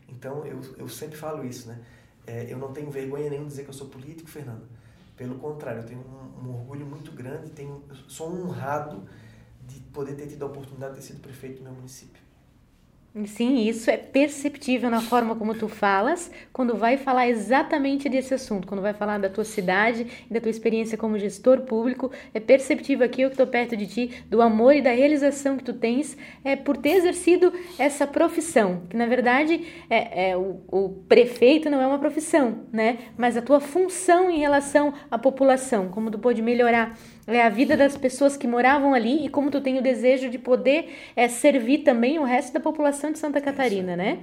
[0.09, 1.79] Então, eu, eu sempre falo isso, né?
[2.27, 4.67] É, eu não tenho vergonha nenhuma de dizer que eu sou político, Fernando.
[5.17, 9.07] Pelo contrário, eu tenho um, um orgulho muito grande, tenho, sou honrado
[9.67, 12.23] de poder ter tido a oportunidade de ter sido prefeito do meu município.
[13.27, 18.67] Sim, isso é perceptível na forma como tu falas, quando vai falar exatamente desse assunto,
[18.67, 23.23] quando vai falar da tua cidade da tua experiência como gestor público, é perceptível aqui
[23.23, 26.55] eu que estou perto de ti, do amor e da realização que tu tens é,
[26.55, 31.87] por ter exercido essa profissão, que na verdade é, é o, o, prefeito não é
[31.87, 32.99] uma profissão, né?
[33.17, 36.97] Mas a tua função em relação à população, como tu pode melhorar
[37.29, 40.39] é a vida das pessoas que moravam ali e como tu tem o desejo de
[40.39, 44.19] poder é, servir também o resto da população de Santa Catarina, né?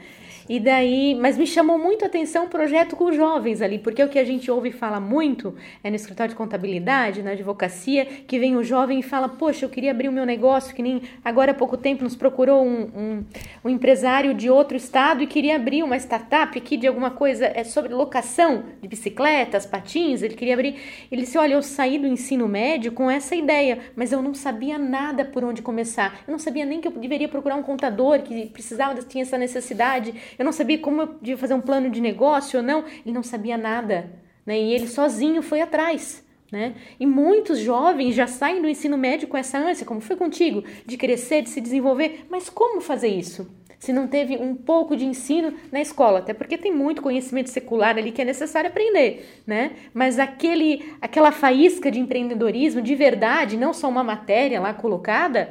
[0.48, 4.08] E daí, mas me chamou muito a atenção o projeto com jovens ali, porque o
[4.08, 8.38] que a gente ouve e fala muito é no escritório de contabilidade, na advocacia, que
[8.38, 11.52] vem o jovem e fala: Poxa, eu queria abrir o meu negócio, que nem agora
[11.52, 13.26] há pouco tempo nos procurou um, um,
[13.64, 17.64] um empresário de outro estado e queria abrir uma startup aqui de alguma coisa é
[17.64, 20.22] sobre locação de bicicletas, patins.
[20.22, 20.76] Ele queria abrir.
[21.12, 24.80] Ele disse: Olha, eu saí do ensino médio com essa ideia, mas eu não sabia
[24.80, 26.22] nada por onde começar.
[26.28, 30.16] Eu não sabia nem que eu deveria procurar um contador que precisava, tinha essa necessidade.
[30.40, 32.84] Eu não sabia como eu devia fazer um plano de negócio ou não.
[33.06, 34.10] Ele não sabia nada.
[34.46, 34.60] né?
[34.60, 36.26] E ele sozinho foi atrás.
[36.52, 36.76] Né?
[37.00, 40.96] E muitos jovens já saem do ensino médio com essa ânsia, como foi contigo, de
[40.96, 42.26] crescer, de se desenvolver.
[42.30, 43.48] Mas como fazer isso?
[43.80, 47.98] Se não teve um pouco de ensino na escola, até porque tem muito conhecimento secular
[47.98, 49.76] ali que é necessário aprender, né?
[49.94, 55.50] Mas aquele, aquela faísca de empreendedorismo de verdade, não só uma matéria lá colocada,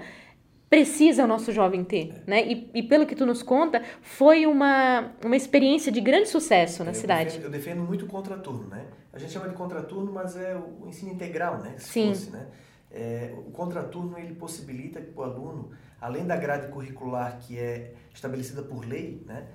[0.75, 2.31] precisa o nosso jovem ter, é.
[2.31, 2.45] né?
[2.45, 6.91] E, e, pelo que tu nos conta, foi uma, uma experiência de grande sucesso na
[6.91, 7.31] eu cidade.
[7.31, 8.85] Defendo, eu defendo muito o contraturno, né?
[9.13, 11.75] A gente chama de contraturno, mas é o ensino integral, né?
[11.79, 12.09] Se Sim.
[12.09, 12.47] Fosse, né?
[12.91, 18.63] É, o contraturno ele possibilita que o aluno, além da grade curricular que é estabelecida
[18.63, 19.49] por lei, né?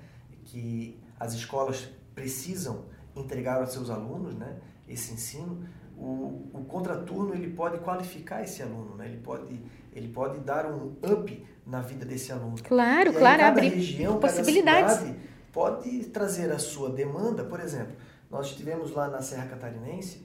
[0.44, 2.84] Que as escolas precisam
[3.16, 4.58] entregar aos seus alunos, né?
[4.88, 9.06] Esse ensino, o, o contraturno ele pode qualificar esse aluno, né?
[9.06, 9.60] Ele pode
[9.92, 12.56] ele pode dar um up na vida desse aluno.
[12.62, 15.14] Claro, claro, cada abrir região, possibilidades.
[15.52, 17.96] Pode trazer a sua demanda, por exemplo,
[18.30, 20.24] nós estivemos lá na Serra Catarinense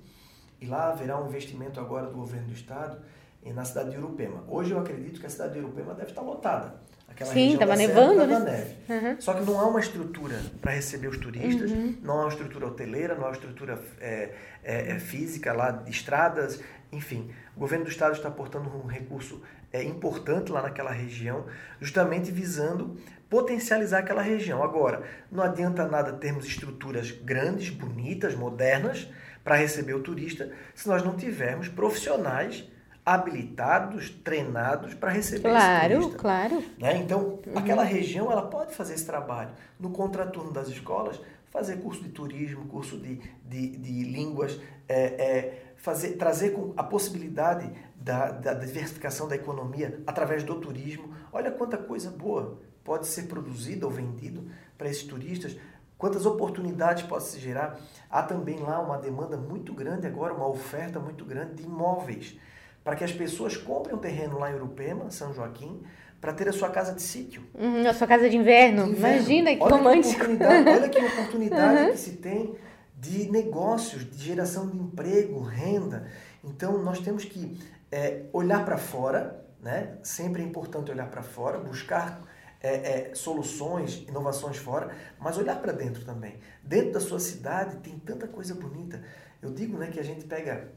[0.62, 3.02] e lá haverá um investimento agora do governo do estado
[3.44, 4.44] na cidade de Urupema.
[4.48, 6.76] Hoje eu acredito que a cidade de Urupema deve estar lotada.
[7.16, 8.40] Aquela Sim, estava nevando, né?
[8.40, 8.76] Neve.
[8.90, 9.22] Uhum.
[9.22, 11.96] Só que não há uma estrutura para receber os turistas, uhum.
[12.04, 15.90] não há uma estrutura hoteleira, não há uma estrutura é, é, é física lá de
[15.90, 16.60] estradas,
[16.92, 17.32] enfim.
[17.56, 21.46] O governo do estado está aportando um recurso é, importante lá naquela região,
[21.80, 22.98] justamente visando
[23.30, 24.62] potencializar aquela região.
[24.62, 29.08] Agora, não adianta nada termos estruturas grandes, bonitas, modernas
[29.42, 32.70] para receber o turista, se nós não tivermos profissionais
[33.06, 36.20] habilitados, treinados para receber claro, esse turista.
[36.20, 36.66] Claro, claro.
[36.80, 36.98] Né?
[36.98, 37.58] Então, uhum.
[37.58, 39.52] aquela região ela pode fazer esse trabalho.
[39.80, 45.64] No contraturno das escolas, fazer curso de turismo, curso de, de, de línguas, é, é,
[45.78, 51.14] fazer, trazer com a possibilidade da, da diversificação da economia através do turismo.
[51.32, 55.58] Olha quanta coisa boa pode ser produzida ou vendido para esses turistas,
[55.98, 57.80] quantas oportunidades pode se gerar.
[58.10, 62.38] Há também lá uma demanda muito grande agora, uma oferta muito grande de imóveis,
[62.86, 65.82] para que as pessoas comprem um terreno lá em Urupema, São Joaquim,
[66.22, 67.42] para ter a sua casa de sítio.
[67.56, 68.86] Uhum, a sua casa de inverno.
[68.86, 69.16] de inverno.
[69.18, 70.26] Imagina que olha romântico.
[70.26, 71.92] Que olha que oportunidade uhum.
[71.92, 72.56] que se tem
[72.96, 76.08] de negócios, de geração de emprego, renda.
[76.44, 77.60] Então, nós temos que
[77.92, 79.98] é, olhar para fora, né?
[80.04, 82.22] sempre é importante olhar para fora, buscar
[82.62, 86.36] é, é, soluções, inovações fora, mas olhar para dentro também.
[86.62, 89.02] Dentro da sua cidade tem tanta coisa bonita.
[89.42, 90.72] Eu digo né, que a gente pega,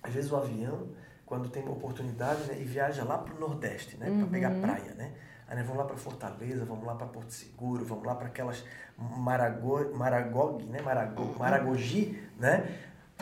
[0.00, 0.88] às vezes, o avião,
[1.32, 4.18] quando tem uma oportunidade, né, e viaja lá para o Nordeste, né, uhum.
[4.18, 4.92] para pegar praia.
[4.92, 5.14] Né?
[5.48, 8.62] Aí né, vamos lá para Fortaleza, vamos lá para Porto Seguro, vamos lá para aquelas
[8.98, 11.34] Marago, Maragog, né, uhum.
[11.38, 12.70] Maragogi, né?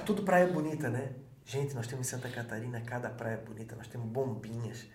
[0.04, 1.12] Tudo praia bonita, né?
[1.44, 4.88] Gente, nós temos em Santa Catarina cada praia bonita, nós temos bombinhas,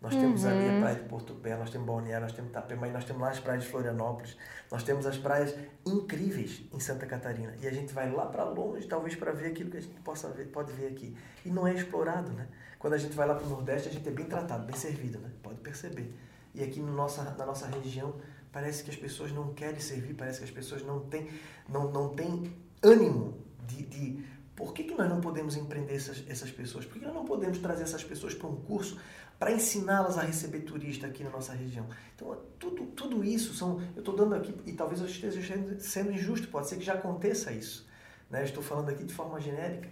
[0.00, 0.50] nós temos uhum.
[0.50, 0.80] ali a uhum.
[0.80, 3.64] praia de Porto Belo, nós temos Balneário, nós temos Itapema, nós temos lá as praias
[3.64, 4.36] de Florianópolis,
[4.70, 7.54] nós temos as praias incríveis em Santa Catarina.
[7.60, 10.30] E a gente vai lá para longe, talvez para ver aquilo que a gente possa
[10.30, 11.14] ver, pode ver aqui.
[11.44, 12.48] E não é explorado, né?
[12.78, 15.18] Quando a gente vai lá para o Nordeste, a gente é bem tratado, bem servido,
[15.18, 15.30] né?
[15.42, 16.14] Pode perceber.
[16.54, 18.14] E aqui no nossa, na nossa região,
[18.50, 21.28] parece que as pessoas não querem servir, parece que as pessoas não têm,
[21.68, 22.50] não, não têm
[22.82, 23.36] ânimo
[23.66, 24.24] de, de
[24.56, 26.84] por que, que nós não podemos empreender essas, essas pessoas?
[26.84, 28.98] Por que nós não podemos trazer essas pessoas para um curso
[29.40, 31.86] para ensiná-las a receber turista aqui na nossa região.
[32.14, 33.80] Então, tudo, tudo isso são.
[33.96, 35.40] Eu estou dando aqui, e talvez eu esteja
[35.78, 37.88] sendo injusto, pode ser que já aconteça isso.
[38.28, 38.44] Né?
[38.44, 39.88] estou falando aqui de forma genérica,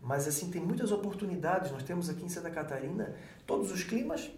[0.00, 1.72] mas assim, tem muitas oportunidades.
[1.72, 3.12] Nós temos aqui em Santa Catarina
[3.44, 4.30] todos os climas,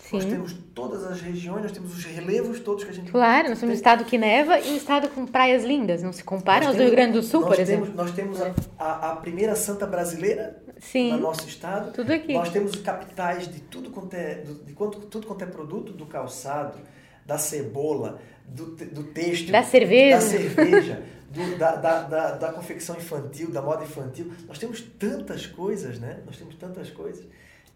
[0.00, 0.16] Sim.
[0.16, 3.60] Nós temos todas as regiões, nós temos os relevos todos que a gente Claro, nós
[3.60, 6.76] temos um estado que neva e um estado com praias lindas, não se compara aos
[6.76, 7.94] do Rio Grande do Sul, por temos, exemplo.
[7.94, 11.12] Nós temos a, a, a, primeira santa brasileira Sim.
[11.12, 11.92] no nosso estado.
[11.92, 12.32] Tudo aqui.
[12.32, 16.78] Nós temos capitais de tudo quanto é, de quanto, tudo quanto é produto do calçado,
[17.24, 22.96] da cebola, do, do têxtil, da cerveja, da, cerveja do, da, da, da, da confecção
[22.96, 24.32] infantil, da moda infantil.
[24.48, 26.22] Nós temos tantas coisas, né?
[26.26, 27.24] Nós temos tantas coisas.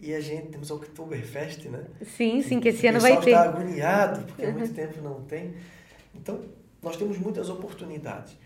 [0.01, 1.85] E a gente temos o Oktoberfest, né?
[2.05, 3.31] Sim, sim, que esse ano vai ter.
[3.31, 5.55] O está agoniado, porque há muito tempo não tem.
[6.15, 6.41] Então,
[6.83, 8.37] nós temos muitas oportunidades.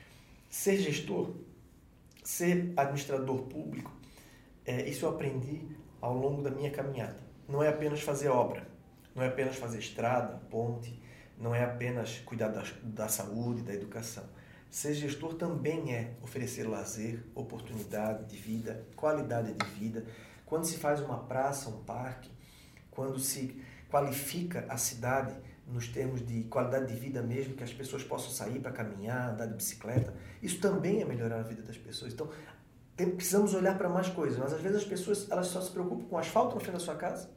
[0.51, 1.31] Ser gestor,
[2.23, 3.91] ser administrador público,
[4.69, 5.67] é, isso eu aprendi
[5.99, 7.17] ao longo da minha caminhada.
[7.49, 8.69] Não é apenas fazer obra,
[9.15, 11.03] não é apenas fazer estrada, ponte,
[11.39, 14.25] não é apenas cuidar da, da saúde, da educação.
[14.69, 20.05] Ser gestor também é oferecer lazer, oportunidade de vida, qualidade de vida,
[20.45, 22.31] quando se faz uma praça, um parque,
[22.91, 23.59] quando se
[23.91, 25.35] qualifica a cidade
[25.67, 29.47] nos termos de qualidade de vida mesmo, que as pessoas possam sair para caminhar, andar
[29.47, 32.13] de bicicleta, isso também é melhorar a vida das pessoas.
[32.13, 32.29] Então,
[32.99, 36.05] tem, precisamos olhar para mais coisas, mas às vezes as pessoas elas só se preocupam
[36.09, 37.31] com asfalto na frente da sua casa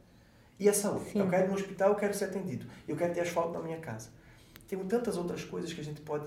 [0.60, 1.12] e a saúde.
[1.12, 1.20] Sim.
[1.20, 3.78] Eu quero ir no hospital, eu quero ser atendido, eu quero ter asfalto na minha
[3.78, 4.10] casa.
[4.68, 6.26] Tem tantas outras coisas que a gente pode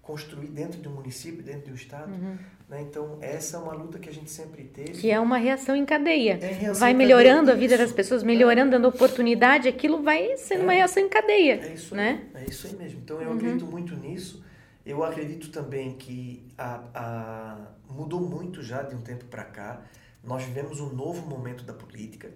[0.00, 2.12] construir dentro de um município, dentro de um estado.
[2.12, 2.38] Uhum.
[2.68, 2.80] Né?
[2.82, 4.92] Então, essa é uma luta que a gente sempre teve.
[4.92, 6.38] Que é uma reação em cadeia.
[6.40, 7.84] É reação vai melhorando cadeia, a vida isso.
[7.84, 10.76] das pessoas, melhorando, dando oportunidade, aquilo vai sendo uma É.
[10.76, 11.54] reação em cadeia.
[11.60, 12.22] É isso né?
[12.34, 13.00] aí, é isso aí mesmo.
[13.04, 13.36] Então eu Uhum.
[13.36, 14.44] acredito muito nisso.
[14.86, 19.82] Eu acredito também que a, a- mudou muito já de um tempo para cá.
[20.22, 22.30] Nós vivemos um novo momento da política.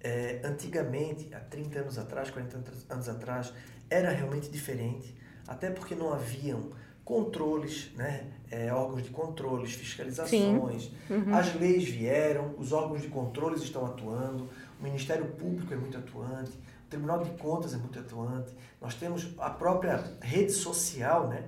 [0.00, 3.52] É, antigamente, há 30 anos atrás, 40 anos atrás,
[3.90, 5.14] era realmente diferente,
[5.48, 6.70] até porque não haviam
[7.04, 8.30] controles, né?
[8.50, 10.92] É, órgãos de controles, fiscalizações.
[11.10, 11.34] Uhum.
[11.34, 14.48] As leis vieram, os órgãos de controles estão atuando,
[14.78, 18.52] o Ministério Público é muito atuante, o Tribunal de Contas é muito atuante.
[18.80, 21.44] Nós temos a própria rede social, né?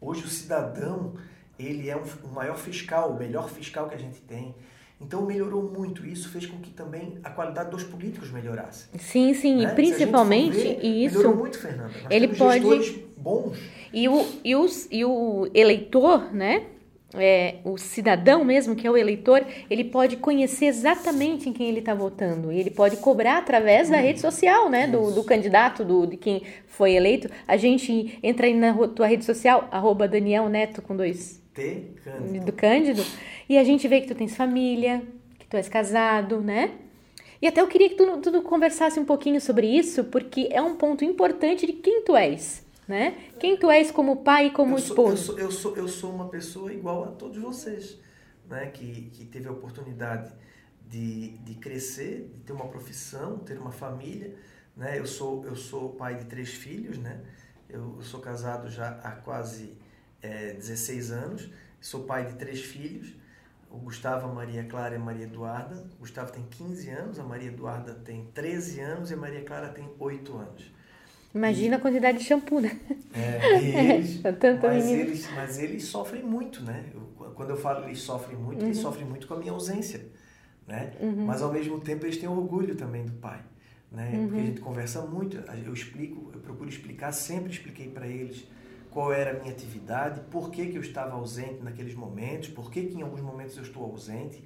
[0.00, 1.14] Hoje o cidadão,
[1.58, 4.54] ele é um, o maior fiscal, o melhor fiscal que a gente tem.
[5.00, 8.86] Então melhorou muito isso, fez com que também a qualidade dos políticos melhorasse.
[8.98, 9.72] Sim, sim, né?
[9.72, 11.18] e principalmente ver, isso.
[11.18, 11.92] Melhorou muito, Fernanda.
[12.02, 13.58] Nós ele pode- bons.
[13.92, 16.66] E o, e, os, e o eleitor, né?
[17.18, 21.80] É, o cidadão mesmo, que é o eleitor, ele pode conhecer exatamente em quem ele
[21.80, 22.52] está votando.
[22.52, 24.86] E ele pode cobrar através da rede social, né?
[24.86, 27.28] Do, do candidato, do, de quem foi eleito.
[27.46, 32.44] A gente entra aí na tua rede social, arroba Daniel Neto com dois T, Cândido.
[32.44, 33.02] do Cândido,
[33.48, 35.02] e a gente vê que tu tens família,
[35.38, 36.70] que tu és casado, né?
[37.40, 40.74] E até eu queria que tu, tu conversasse um pouquinho sobre isso, porque é um
[40.74, 43.30] ponto importante de quem tu és, né?
[43.40, 45.24] Quem tu és como pai e como eu sou, eu, esposo.
[45.24, 47.98] sou, eu, sou, eu sou uma pessoa igual a todos vocês,
[48.48, 48.66] né?
[48.66, 50.32] que, que teve a oportunidade
[50.88, 54.34] de, de crescer, de ter uma profissão, ter uma família.
[54.76, 54.98] Né?
[54.98, 57.20] Eu, sou, eu sou pai de três filhos, né?
[57.68, 59.76] eu, eu sou casado já há quase
[60.22, 63.14] é, 16 anos, sou pai de três filhos.
[63.68, 65.74] O Gustavo, a Maria Clara e a Maria Eduarda.
[65.96, 69.68] O Gustavo tem 15 anos, a Maria Eduarda tem 13 anos e a Maria Clara
[69.68, 70.72] tem 8 anos.
[71.36, 72.78] Imagina a quantidade de shampoo, né?
[73.14, 75.02] É, e eles, Tanta mas, menina.
[75.02, 76.86] eles, mas eles sofrem muito, né?
[76.94, 78.68] Eu- quando eu falo eles sofrem muito, Uhum.
[78.68, 80.06] eles sofrem muito com a minha ausência,
[80.66, 80.92] né?
[81.26, 83.40] Mas ao mesmo tempo eles têm orgulho também do pai,
[83.92, 84.12] né?
[84.14, 84.26] Uhum.
[84.28, 88.44] Porque a gente conversa muito, eu explico, eu procuro explicar, sempre expliquei para eles
[88.90, 92.84] qual era a minha atividade, por que, que eu estava ausente naqueles momentos, por que,
[92.86, 94.42] que em alguns momentos eu estou ausente,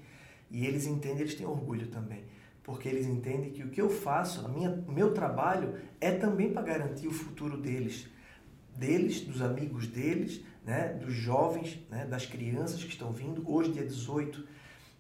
[0.51, 2.25] e eles entendem, eles têm orgulho também,
[2.71, 6.63] porque eles entendem que o que eu faço, a minha, meu trabalho é também para
[6.63, 8.09] garantir o futuro deles,
[8.77, 13.43] deles, dos amigos deles, né, dos jovens, né, das crianças que estão vindo.
[13.45, 14.47] Hoje, dia 18,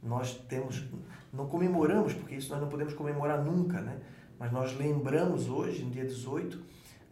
[0.02, 0.84] nós temos,
[1.32, 4.00] não comemoramos, porque isso nós não podemos comemorar nunca, né?
[4.36, 6.60] mas nós lembramos hoje, no dia 18,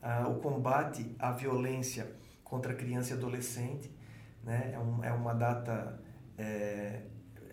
[0.02, 2.10] ah, o combate à violência
[2.42, 3.88] contra criança e adolescente.
[4.42, 4.72] Né?
[4.74, 6.02] É, um, é uma data
[6.36, 7.02] é,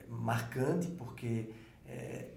[0.09, 1.51] marcante, porque
[1.87, 2.29] é,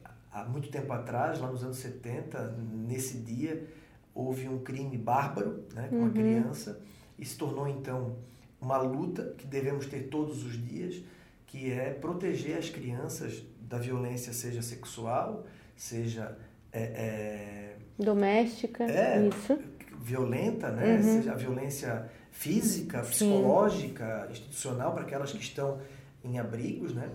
[0.42, 3.66] há muito tempo atrás, lá nos anos 70, nesse dia,
[4.14, 6.12] houve um crime bárbaro né, com uma Uhum.
[6.12, 6.80] criança
[7.18, 8.16] e se tornou então
[8.60, 11.00] uma luta que devemos ter todos os dias,
[11.46, 15.46] que é proteger as crianças da violência, seja sexual,
[15.76, 16.36] seja
[16.72, 19.26] é, é, Doméstica, É.
[19.28, 19.58] isso.
[20.00, 20.96] violenta, né?
[20.96, 21.02] Uhum.
[21.02, 23.10] seja a violência física, Sim.
[23.10, 25.80] psicológica, institucional para aquelas que estão
[26.24, 27.08] em abrigos, né?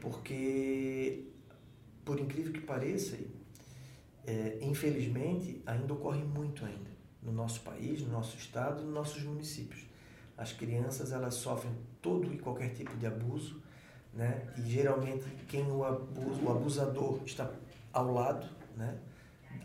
[0.00, 1.24] Porque,
[2.04, 3.16] por incrível que pareça,
[4.26, 6.90] é, infelizmente, ainda ocorre muito ainda
[7.22, 9.84] no nosso país, no nosso estado, nos nossos municípios.
[10.36, 13.62] As crianças elas sofrem todo e qualquer tipo de abuso,
[14.12, 14.46] né?
[14.58, 17.50] E geralmente quem o abusa, o abusador está
[17.92, 18.98] ao lado, né?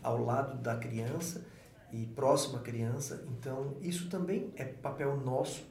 [0.02, 1.44] Ao lado da criança
[1.92, 3.24] e próximo à criança.
[3.28, 5.62] Então isso também é papel nosso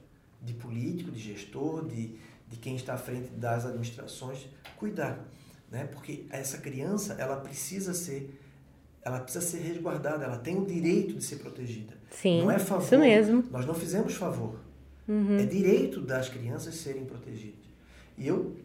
[0.41, 5.25] de político, de gestor, de, de quem está à frente das administrações cuidar,
[5.71, 5.85] né?
[5.85, 8.39] Porque essa criança ela precisa ser
[9.01, 11.93] ela precisa ser resguardada, ela tem o direito de ser protegida.
[12.11, 12.83] Sim, não é favor.
[12.83, 13.43] isso mesmo.
[13.49, 14.59] Nós não fizemos favor.
[15.07, 15.37] Uhum.
[15.37, 17.65] É direito das crianças serem protegidas.
[18.17, 18.57] E eu,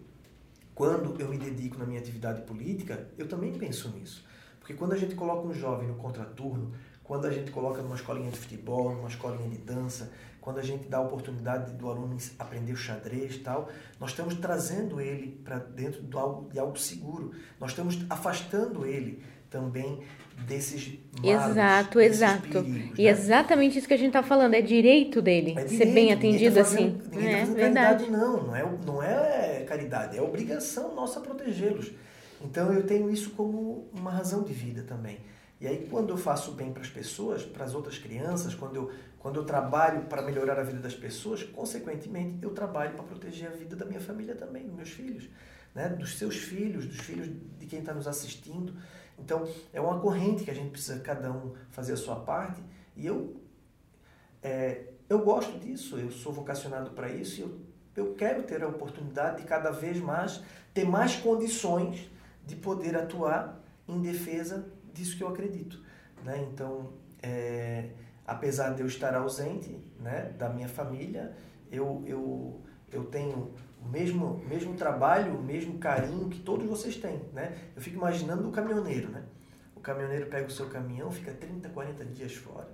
[0.75, 4.27] quando eu me dedico na minha atividade política, eu também penso nisso.
[4.59, 6.73] Porque quando a gente coloca um jovem no contraturno,
[7.05, 10.89] quando a gente coloca numa escolinha de futebol, numa escolinha de dança, quando a gente
[10.89, 13.69] dá a oportunidade do aluno aprender o xadrez e tal,
[14.01, 17.33] nós estamos trazendo ele para dentro de algo, de algo seguro.
[17.61, 20.03] Nós estamos afastando ele também
[20.47, 22.43] desses males, Exato, desses exato.
[22.49, 23.09] perigos, E né?
[23.11, 26.09] exatamente isso que a gente tá falando, é direito dele É ser direito, bem ninguém
[26.09, 27.09] tá atendido fazendo- assim.
[27.11, 28.05] Ninguém tá É fazendo verdade.
[28.05, 28.43] caridade, não.
[28.49, 31.93] Não é, não é caridade, é obrigação nossa protegê-los.
[32.43, 35.19] Então eu tenho isso como uma razão de vida também.
[35.65, 38.93] E aí quando eu faço bem para as pessoas, para as outras crianças, quando eu,
[39.19, 43.51] quando eu trabalho para melhorar a vida das pessoas, consequentemente eu trabalho para proteger a
[43.51, 45.27] vida da minha família também, dos meus filhos,
[45.75, 45.89] né?
[45.89, 48.77] dos seus filhos, dos filhos de quem está nos assistindo.
[49.19, 52.63] Então é uma corrente que a gente precisa cada um fazer a sua parte.
[52.95, 53.35] E eu
[54.43, 57.59] é, eu gosto disso, eu sou vocacionado para isso e eu,
[57.97, 60.43] eu quero ter a oportunidade de cada vez mais
[60.75, 62.11] ter mais condições
[62.47, 65.83] de poder atuar em defesa disso que eu acredito.
[66.25, 66.47] Né?
[66.51, 67.91] Então, é,
[68.27, 71.37] apesar de eu estar ausente né, da minha família,
[71.71, 73.53] eu, eu, eu tenho
[73.85, 77.21] o mesmo, mesmo trabalho, o mesmo carinho que todos vocês têm.
[77.33, 77.57] Né?
[77.77, 79.11] Eu fico imaginando o caminhoneiro.
[79.11, 79.23] Né?
[79.77, 82.71] O caminhoneiro pega o seu caminhão, fica 30, 40 dias fora,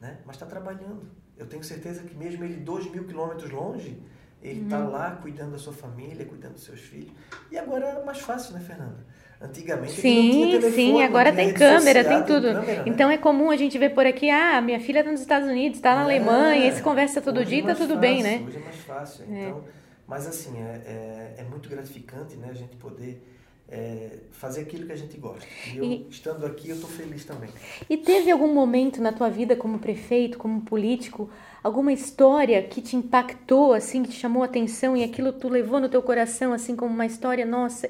[0.00, 0.18] né?
[0.26, 1.06] mas está trabalhando.
[1.38, 4.02] Eu tenho certeza que mesmo ele 2 mil quilômetros longe,
[4.42, 4.90] ele está uhum.
[4.90, 7.12] lá cuidando da sua família, cuidando dos seus filhos.
[7.50, 9.06] E agora é mais fácil, né, Fernanda?
[9.42, 12.46] Antigamente sim, telefone, sim, agora tem câmera, social, tem tudo.
[12.46, 12.82] Tem câmera, né?
[12.86, 15.78] Então é comum a gente ver por aqui, ah, minha filha está nos Estados Unidos,
[15.78, 18.22] está na é, Alemanha, e se conversa todo hoje dia, é tá tudo fácil, bem,
[18.22, 18.44] né?
[18.46, 19.24] Hoje é mais fácil.
[19.24, 19.48] É.
[19.48, 19.64] Então,
[20.06, 23.26] mas assim, é, é, é, muito gratificante, né, a gente poder
[23.68, 25.46] é, fazer aquilo que a gente gosta.
[25.72, 27.48] E eu, e, estando aqui, eu estou feliz também.
[27.88, 31.30] E teve algum momento na tua vida como prefeito, como político,
[31.64, 35.80] alguma história que te impactou, assim, que te chamou a atenção e aquilo tu levou
[35.80, 37.88] no teu coração, assim, como uma história, nossa,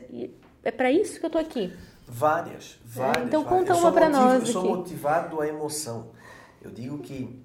[0.63, 1.73] é para isso que eu tô aqui?
[2.07, 3.25] Várias, várias.
[3.25, 3.69] É, então várias.
[3.69, 6.11] conta uma para nós Eu sou motivado à emoção.
[6.61, 7.43] Eu digo que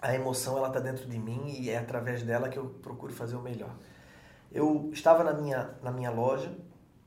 [0.00, 3.36] a emoção ela está dentro de mim e é através dela que eu procuro fazer
[3.36, 3.74] o melhor.
[4.50, 6.50] Eu estava na minha, na minha loja,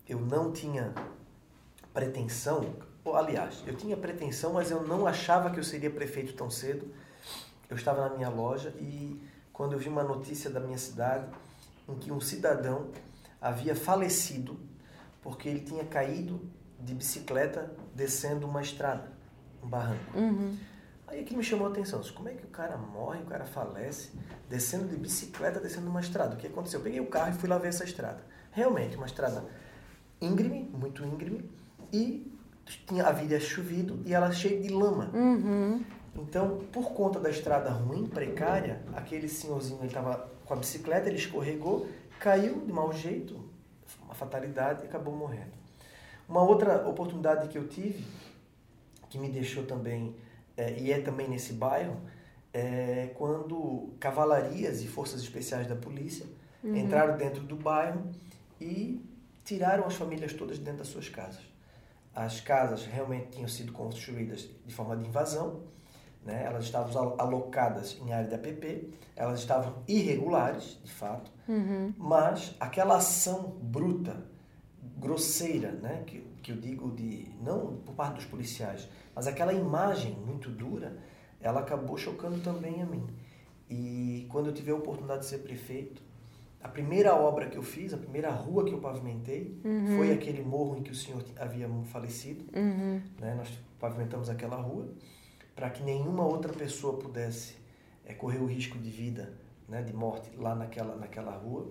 [0.07, 0.93] eu não tinha
[1.93, 6.49] pretensão, ou, aliás, eu tinha pretensão, mas eu não achava que eu seria prefeito tão
[6.49, 6.87] cedo
[7.71, 9.17] eu estava na minha loja e
[9.53, 11.25] quando eu vi uma notícia da minha cidade
[11.87, 12.89] em que um cidadão
[13.39, 14.59] havia falecido
[15.21, 16.41] porque ele tinha caído
[16.79, 19.11] de bicicleta descendo uma estrada,
[19.63, 20.17] um barranco.
[20.17, 20.57] Uhum.
[21.07, 22.01] Aí aquilo me chamou a atenção.
[22.15, 24.11] Como é que o cara morre, o cara falece,
[24.49, 26.35] descendo de bicicleta, descendo uma estrada?
[26.35, 26.79] O que aconteceu?
[26.79, 28.23] Eu peguei o carro e fui lá ver essa estrada.
[28.51, 29.45] Realmente, uma estrada
[30.21, 31.49] íngreme, muito íngreme,
[31.91, 32.31] e
[32.87, 35.11] tinha, havia chovido e ela cheia de lama.
[35.13, 35.83] Uhum.
[36.15, 41.87] Então, por conta da estrada ruim, precária, aquele senhorzinho estava com a bicicleta, ele escorregou,
[42.19, 43.40] caiu de mau jeito,
[44.11, 45.53] uma fatalidade e acabou morrendo.
[46.27, 48.05] Uma outra oportunidade que eu tive,
[49.09, 50.15] que me deixou também,
[50.57, 51.97] é, e é também nesse bairro,
[52.53, 56.25] é quando cavalarias e forças especiais da polícia
[56.61, 56.75] uhum.
[56.75, 58.11] entraram dentro do bairro
[58.59, 59.01] e
[59.45, 61.41] tiraram as famílias todas dentro das suas casas.
[62.13, 65.61] As casas realmente tinham sido construídas de forma de invasão,
[66.25, 66.43] né?
[66.45, 71.93] Elas estavam alocadas em área da APP, elas estavam irregulares, de fato, uhum.
[71.97, 74.15] mas aquela ação bruta,
[74.97, 76.03] grosseira, né?
[76.05, 80.95] que, que eu digo de não por parte dos policiais, mas aquela imagem muito dura,
[81.39, 83.07] ela acabou chocando também a mim.
[83.69, 86.01] E quando eu tive a oportunidade de ser prefeito,
[86.61, 89.97] a primeira obra que eu fiz, a primeira rua que eu pavimentei, uhum.
[89.97, 92.45] foi aquele morro em que o senhor havia falecido.
[92.55, 93.01] Uhum.
[93.19, 93.33] Né?
[93.35, 94.87] Nós pavimentamos aquela rua
[95.55, 97.55] para que nenhuma outra pessoa pudesse
[98.05, 99.33] é, correr o risco de vida,
[99.67, 101.67] né, de morte lá naquela, naquela rua.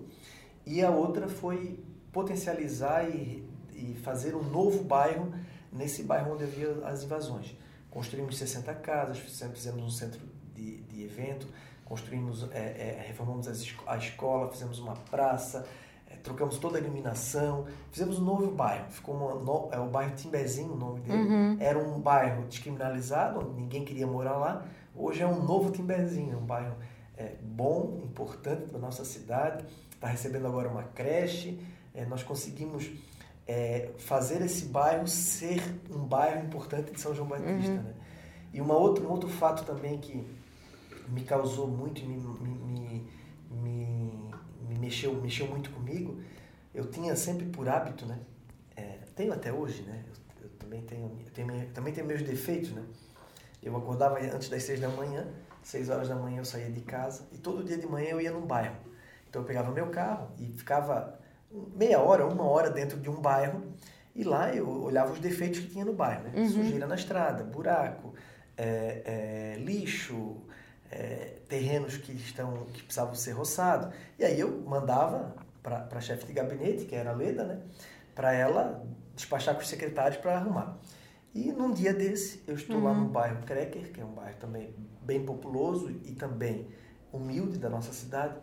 [0.65, 1.79] E a outra foi
[2.11, 5.33] potencializar e, e fazer um novo bairro
[5.71, 7.55] nesse bairro onde havia as invasões.
[7.89, 10.21] Construímos 60 casas, fizemos um centro
[10.53, 11.47] de, de evento,
[11.85, 13.47] construímos, é, é, reformamos
[13.85, 15.67] a escola, fizemos uma praça,
[16.23, 20.73] trocamos toda a iluminação, fizemos um novo bairro, ficou uma, no, é o bairro Timbezinho,
[20.73, 21.23] o nome dele.
[21.23, 21.57] Uhum.
[21.59, 24.65] Era um bairro descriminalizado, ninguém queria morar lá.
[24.95, 26.75] Hoje é um novo Timbezinho, um bairro
[27.17, 29.65] é, bom, importante para nossa cidade.
[29.93, 31.59] Está recebendo agora uma creche.
[31.93, 32.91] É, nós conseguimos
[33.47, 37.71] é, fazer esse bairro ser um bairro importante de São João Batista.
[37.71, 37.83] Uhum.
[37.83, 37.93] Né?
[38.53, 40.25] E uma outra, um outro fato também que
[41.07, 42.80] me causou muito, me, me, me me
[44.81, 46.19] mexeu, mexeu muito comigo,
[46.73, 48.19] eu tinha sempre por hábito, né?
[48.75, 50.03] É, tenho até hoje, né?
[50.07, 52.83] Eu, eu também tenho, eu tenho, também tenho meus defeitos, né?
[53.61, 55.27] Eu acordava antes das seis da manhã,
[55.61, 58.31] seis horas da manhã eu saía de casa e todo dia de manhã eu ia
[58.31, 58.75] num bairro.
[59.29, 61.19] Então eu pegava meu carro e ficava
[61.75, 63.61] meia hora, uma hora dentro de um bairro
[64.15, 66.33] e lá eu olhava os defeitos que tinha no bairro, né?
[66.35, 66.49] Uhum.
[66.49, 68.13] Sujeira na estrada, buraco,
[68.57, 70.37] é, é, lixo,
[70.91, 73.93] é, terrenos que estão que precisavam ser roçados.
[74.19, 77.61] E aí eu mandava para a chefe de gabinete, que era a Leda, né,
[78.13, 78.85] para ela
[79.15, 80.77] despachar com os secretários para arrumar.
[81.33, 82.83] E num dia desse, eu estou uhum.
[82.83, 86.67] lá no bairro Cracker, que é um bairro também bem populoso e também
[87.11, 88.35] humilde da nossa cidade.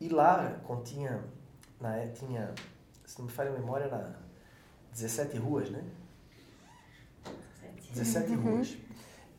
[0.00, 1.24] E lá continha,
[1.80, 2.54] na, é, tinha,
[3.04, 4.16] se não me falha a memória, era
[4.92, 5.82] 17 ruas, né?
[7.92, 8.42] 17 uhum.
[8.42, 8.76] ruas.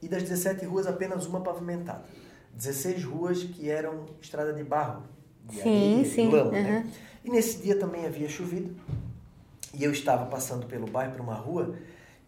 [0.01, 2.03] E das 17 ruas, apenas uma pavimentada.
[2.53, 5.03] 16 ruas que eram estrada de barro,
[5.45, 6.29] de sim, areia, sim.
[6.29, 6.63] lama, uhum.
[6.63, 6.91] né?
[7.23, 8.75] E nesse dia também havia chovido
[9.73, 11.75] e eu estava passando pelo bairro, por uma rua,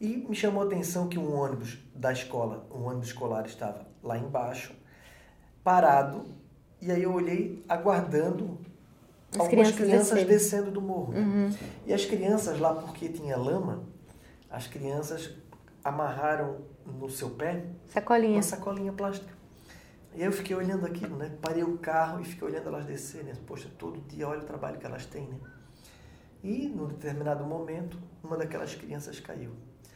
[0.02, 4.18] e me chamou a atenção que um ônibus da escola, um ônibus escolar estava lá
[4.18, 4.74] embaixo,
[5.64, 6.26] parado,
[6.82, 8.58] e aí eu olhei aguardando
[9.32, 11.14] As algumas crianças crianças descendo do morro.
[11.14, 11.20] né?
[11.20, 11.50] Uhum.
[11.86, 13.84] E as crianças lá, porque tinha lama,
[14.50, 15.32] as crianças
[15.84, 18.34] amarraram no seu pé Sacolinha.
[18.34, 19.35] uma sacolinha plástica.
[20.16, 21.30] E eu fiquei olhando aquilo, né?
[21.42, 23.36] Parei o carro e fiquei olhando elas descerem.
[23.46, 25.38] Poxa, todo dia olha o trabalho que elas têm, né?
[26.42, 29.52] E, num determinado momento, uma daquelas crianças caiu.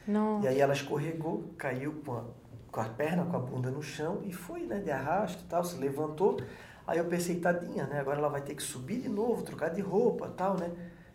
[0.05, 0.45] Nossa.
[0.45, 2.23] E aí ela escorregou, caiu com a,
[2.69, 4.79] com a perna, com a bunda no chão e foi, né?
[4.79, 6.41] De arrasto e tal, se levantou.
[6.85, 7.99] Aí eu pensei, tadinha, né?
[7.99, 10.69] Agora ela vai ter que subir de novo, trocar de roupa tal, né?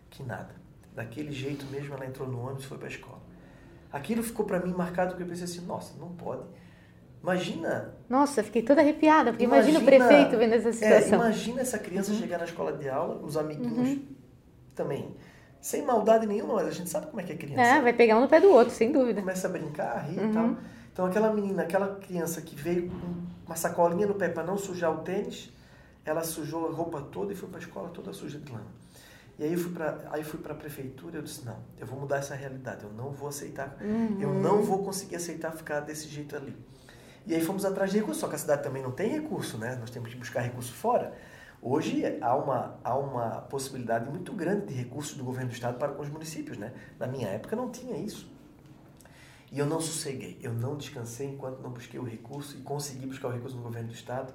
[0.09, 0.55] Que nada.
[0.95, 3.21] Daquele jeito mesmo, ela entrou no ônibus e foi para a escola.
[3.91, 6.43] Aquilo ficou para mim marcado porque eu pensei assim, nossa, não pode.
[7.25, 11.15] Imagina Nossa, fiquei toda arrepiada, porque imagina, o prefeito vendo essa é, situação.
[11.17, 13.97] imagina essa criança chegar na escola de aula, os amiguinhos
[14.75, 15.09] também,
[15.59, 17.61] sem maldade nenhuma, mas a gente sabe como é que é criança.
[17.63, 19.21] É, vai pegar um no pé do outro, sem dúvida.
[19.21, 20.29] Começa a brincar, a rir Uhum.
[20.29, 20.55] e tal.
[20.93, 22.95] Então aquela menina, aquela criança que veio com
[23.47, 25.51] uma sacolinha no pé para não sujar o tênis,
[26.05, 28.67] ela sujou a roupa toda e foi para a escola toda suja de lama.
[29.39, 31.99] E aí eu fui para aí fui para a prefeitura, eu disse não, eu vou
[31.99, 33.75] mudar essa realidade, eu não vou aceitar,
[34.21, 34.41] eu Uhum.
[34.41, 36.55] não vou conseguir aceitar ficar desse jeito ali.
[37.25, 39.75] E aí fomos atrás de recursos, só que a cidade também não tem recurso, né?
[39.75, 41.13] Nós temos que buscar recurso fora.
[41.61, 45.91] Hoje há uma, há uma possibilidade muito grande de recursos do governo do estado para
[45.93, 46.71] com os municípios, né?
[46.99, 48.31] Na minha época não tinha isso.
[49.51, 53.29] E eu não sosseguei, eu não descansei enquanto não busquei o recurso e consegui buscar
[53.29, 54.33] o recurso no governo do estado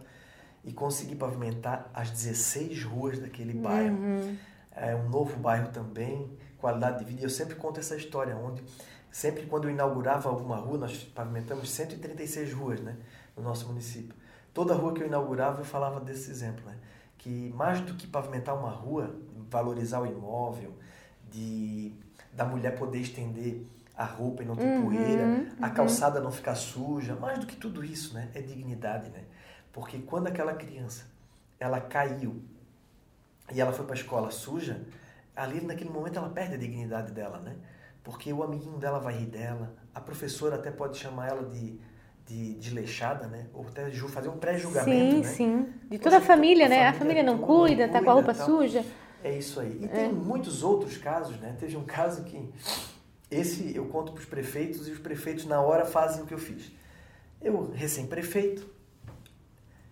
[0.65, 3.97] e consegui pavimentar as 16 ruas daquele bairro.
[4.73, 7.21] É um novo bairro também, qualidade de vida.
[7.21, 8.63] E eu sempre conto essa história, onde
[9.11, 12.97] sempre quando eu inaugurava alguma rua, nós pavimentamos 136 ruas né,
[13.37, 14.15] no nosso município.
[14.53, 16.77] Toda rua que eu inaugurava, eu falava desse exemplo, né?
[17.17, 19.15] Que mais do que pavimentar uma rua,
[19.49, 20.75] valorizar o imóvel,
[21.31, 21.93] de
[22.33, 25.25] da mulher poder estender a roupa e não ter Uhum, poeira,
[25.61, 25.75] a uhum.
[25.75, 28.31] calçada não ficar suja, mais do que tudo isso, né?
[28.35, 29.25] É dignidade, né?
[29.73, 31.05] Porque quando aquela criança,
[31.59, 32.43] ela caiu
[33.53, 34.81] e ela foi para a escola suja,
[35.37, 37.57] ali naquele momento ela perde a dignidade dela, né?
[38.03, 41.79] Porque o amiguinho dela vai rir dela, a professora até pode chamar ela de,
[42.27, 43.47] de, de leixada, né?
[43.53, 45.29] Ou até fazer um pré-julgamento, Sim, né?
[45.29, 45.69] sim.
[45.91, 46.89] De toda a família, a né?
[46.89, 48.47] A família família não cuida, não tá com a roupa tal.
[48.47, 48.85] suja.
[49.23, 49.81] É isso aí.
[49.83, 51.55] E tem muitos outros casos, né?
[51.61, 52.49] Teve um caso que
[53.31, 56.39] esse eu conto para os prefeitos e os prefeitos na hora fazem o que eu
[56.39, 56.73] fiz.
[57.41, 58.69] Eu, recém-prefeito,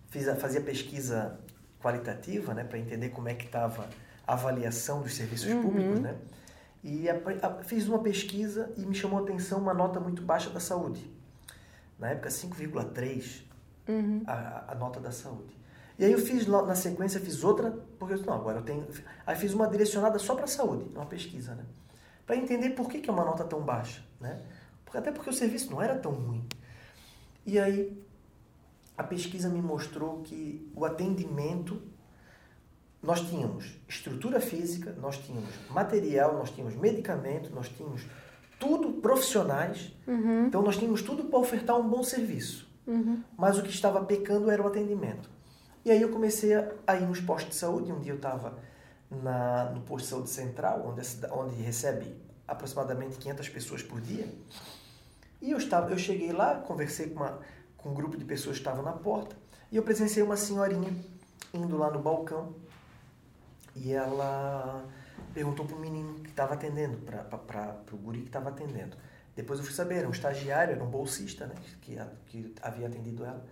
[0.09, 1.39] fiz a, fazia pesquisa
[1.81, 3.89] qualitativa, né, para entender como é que estava
[4.27, 6.15] a avaliação dos serviços públicos, né?
[6.83, 10.49] E a- a- fiz uma pesquisa e me chamou a atenção uma nota muito baixa
[10.49, 11.09] da saúde.
[11.97, 13.43] Na época, 5,3
[14.25, 15.57] a, a nota da saúde.
[15.97, 18.87] E aí eu fiz, na sequência, fiz outra, porque eu disse, não, agora eu tenho...
[19.27, 21.65] Aí fiz uma direcionada só para a saúde, uma pesquisa, né?
[22.25, 24.41] Para entender por que, que é uma nota tão baixa, né?
[24.85, 26.45] Porque, até porque o serviço não era tão ruim.
[27.45, 28.01] E aí
[28.97, 31.81] a pesquisa me mostrou que o atendimento
[33.01, 38.05] nós tínhamos estrutura física, nós tínhamos material, nós tínhamos medicamento, nós tínhamos
[38.59, 39.93] tudo profissionais.
[40.47, 42.69] Então nós tínhamos tudo para ofertar um bom serviço.
[43.37, 45.29] Mas o que estava pecando era o atendimento.
[45.85, 47.91] E aí eu comecei a, ir nos postos de saúde.
[47.91, 48.57] Um dia eu estava
[49.73, 52.15] no posto de saúde central, onde, onde recebe
[52.47, 54.27] aproximadamente 500 pessoas por dia.
[55.41, 57.39] E eu, estava, eu cheguei lá, conversei com, uma,
[57.77, 59.37] com um grupo de pessoas que estavam na porta,
[59.71, 60.93] e eu presenciei uma senhorinha
[61.53, 62.53] indo lá no balcão,
[63.75, 64.85] e ela
[65.33, 68.97] perguntou para o menino que estava atendendo, para o guri que estava atendendo.
[69.35, 71.97] Depois eu fui saber, era um estagiário, era um bolsista, né, que,
[72.27, 73.45] que havia atendido ela.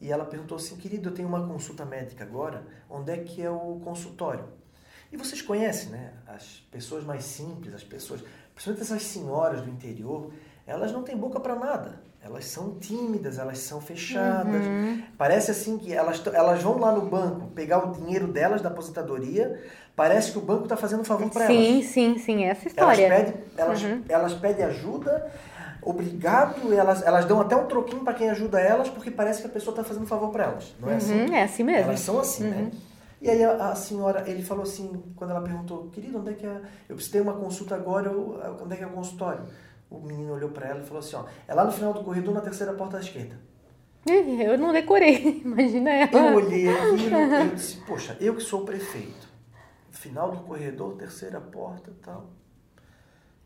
[0.00, 3.50] E ela perguntou assim, querido, eu tenho uma consulta médica agora, onde é que é
[3.50, 4.46] o consultório?
[5.10, 6.12] E vocês conhecem, né?
[6.26, 8.20] As pessoas mais simples, as pessoas,
[8.52, 10.32] principalmente essas senhoras do interior,
[10.66, 12.02] elas não têm boca para nada.
[12.24, 14.64] Elas são tímidas, elas são fechadas.
[15.18, 19.62] Parece assim que elas, elas vão lá no banco pegar o dinheiro delas da aposentadoria,
[19.94, 21.56] parece que o banco está fazendo um favor para elas.
[21.56, 23.08] Sim, sim, sim, essa Elas história.
[23.08, 25.30] pedem, elas, elas pedem ajuda,
[25.82, 29.50] obrigado, elas, elas dão até um troquinho para quem ajuda elas, porque parece que a
[29.50, 30.74] pessoa está fazendo um favor para elas.
[30.80, 31.26] Não é assim?
[31.26, 31.90] Uhum, é assim mesmo.
[31.90, 32.70] Elas são assim, né?
[33.20, 36.46] E aí a, a senhora, ele falou assim, quando ela perguntou, querido, onde é que
[36.46, 36.60] é?
[36.88, 39.44] Eu preciso ter uma consulta agora, eu, onde é que é o consultório?
[39.96, 42.34] O menino olhou para ela e falou assim, ó, é lá no final do corredor,
[42.34, 43.38] na terceira porta à esquerda.
[44.06, 46.36] Eu não decorei, imagina Eu ela.
[46.36, 49.26] olhei aquilo e eu disse, poxa, eu que sou o prefeito.
[49.90, 52.26] Final do corredor, terceira porta e tal.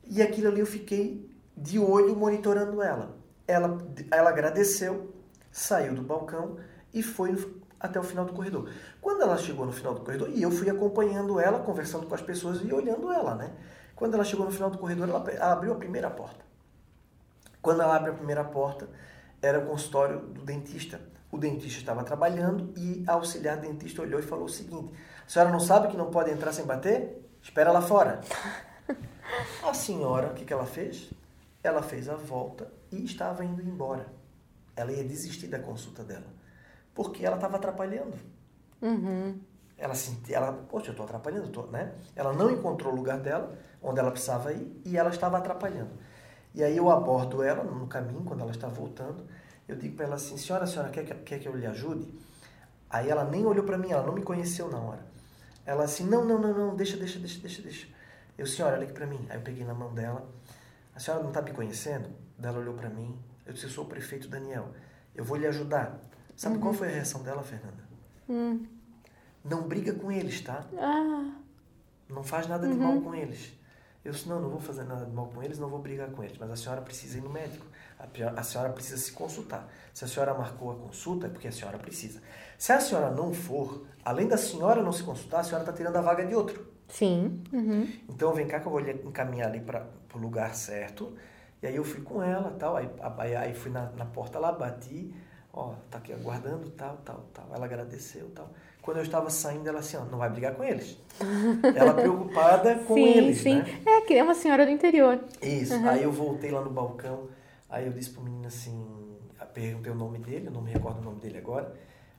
[0.08, 3.16] E aquilo ali eu fiquei de olho monitorando ela.
[3.46, 3.78] Ela,
[4.10, 5.14] ela agradeceu,
[5.52, 6.56] saiu do balcão
[6.92, 7.36] e foi
[7.78, 8.68] até o final do corredor.
[9.00, 12.22] Quando ela chegou no final do corredor, e eu fui acompanhando ela, conversando com as
[12.22, 13.52] pessoas e olhando ela, né?
[13.98, 16.44] Quando ela chegou no final do corredor, ela, ela abriu a primeira porta.
[17.60, 18.88] Quando ela abre a primeira porta,
[19.42, 21.00] era o consultório do dentista,
[21.32, 24.94] O dentista estava trabalhando e a auxiliar dentista olhou e falou o seguinte:
[25.26, 27.28] A senhora não sabe que não pode entrar sem bater?
[27.42, 28.20] Espera lá fora.
[29.66, 31.10] A senhora, o que, que ela fez?
[31.62, 34.06] Ela fez a volta e estava indo embora.
[34.76, 36.32] Ela ia desistir da consulta dela.
[36.94, 38.16] Porque ela estava atrapalhando.
[38.80, 39.38] Uhum.
[39.78, 41.94] Ela sentia, ela, poxa, eu estou atrapalhando, tô, né?
[42.16, 45.90] Ela não encontrou o lugar dela, onde ela precisava ir, e ela estava atrapalhando.
[46.54, 49.24] E aí eu abordo ela no caminho, quando ela está voltando,
[49.68, 52.12] eu digo para ela assim, senhora, senhora quer que, quer que eu lhe ajude?
[52.90, 55.06] Aí ela nem olhou para mim, ela não me conheceu na hora.
[55.64, 57.86] Ela assim, não, não, não, não, deixa, deixa, deixa, deixa, deixa.
[58.36, 59.26] Eu, senhora, olha aqui para mim.
[59.28, 60.26] Aí eu peguei na mão dela,
[60.94, 62.08] a senhora não está me conhecendo?
[62.42, 63.16] Ela olhou para mim,
[63.46, 64.68] eu disse, eu sou o prefeito Daniel,
[65.14, 65.98] eu vou lhe ajudar.
[66.34, 66.62] Sabe uhum.
[66.62, 67.84] qual foi a reação dela, Fernanda?
[68.28, 68.77] Uhum.
[69.48, 70.64] Não briga com eles, tá?
[70.78, 71.32] Ah.
[72.08, 73.52] Não faz nada de mal com eles.
[74.04, 76.22] Eu disse, não, não vou fazer nada de mal com eles, não vou brigar com
[76.22, 76.38] eles.
[76.38, 77.66] Mas a senhora precisa ir no médico.
[78.36, 79.68] A, senhora precisa se consultar.
[79.92, 82.22] Se a senhora marcou a consulta, é porque a senhora precisa.
[82.56, 85.96] Se a senhora não for, além da senhora não se consultar, a senhora está tirando
[85.96, 86.72] a vaga de outro.
[86.88, 87.42] Sim.
[87.52, 87.86] Uhum.
[88.08, 91.14] Então vem cá que eu vou encaminhar ali para o lugar certo.
[91.60, 92.76] E aí eu fui com ela, tal.
[92.76, 92.88] Aí,
[93.36, 95.12] aí fui na, na porta lá, bati.
[95.52, 97.46] Ó, tá aqui aguardando, tal, tal, tal.
[97.52, 98.50] Ela agradeceu, tal.
[98.88, 100.96] Quando eu estava saindo, ela assim, ó, não vai brigar com eles.
[101.76, 103.58] ela preocupada com sim, eles, sim.
[103.58, 103.82] né?
[103.84, 105.22] É, que é uma senhora do interior.
[105.42, 105.74] Isso.
[105.74, 105.90] Uhum.
[105.90, 107.28] Aí eu voltei lá no balcão.
[107.68, 108.82] Aí eu disse pro menino assim,
[109.52, 111.70] perguntei o nome dele, eu não me recordo o nome dele agora.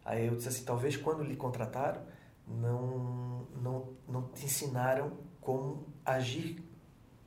[0.05, 2.01] Aí eu disse assim, talvez quando lhe contrataram,
[2.47, 6.63] não, não, não te ensinaram como agir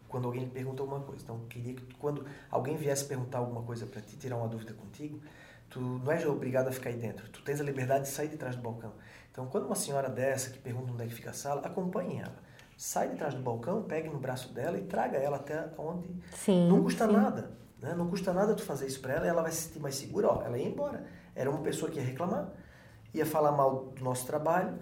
[0.09, 1.21] quando alguém lhe pergunta alguma coisa.
[1.25, 4.73] Então, eu queria que quando alguém viesse perguntar alguma coisa para ti, tirar uma dúvida
[4.73, 5.21] contigo,
[5.69, 7.29] tu não és obrigado a ficar aí dentro.
[7.31, 8.93] Tu tens a liberdade de sair de trás do balcão.
[9.33, 12.37] Então, quando uma senhora dessa que pergunta onde é que fica a sala, acompanhe ela.
[12.77, 16.69] Sai de trás do balcão, pegue no braço dela e traga ela até onde sim,
[16.69, 17.13] não custa sim.
[17.13, 17.51] nada.
[17.81, 17.95] Né?
[17.97, 20.29] Não custa nada tu fazer isso para ela e ela vai se sentir mais segura.
[20.29, 21.05] Ó, ela ia embora.
[21.35, 22.53] Era uma pessoa que ia reclamar,
[23.15, 24.79] ia falar mal do nosso trabalho,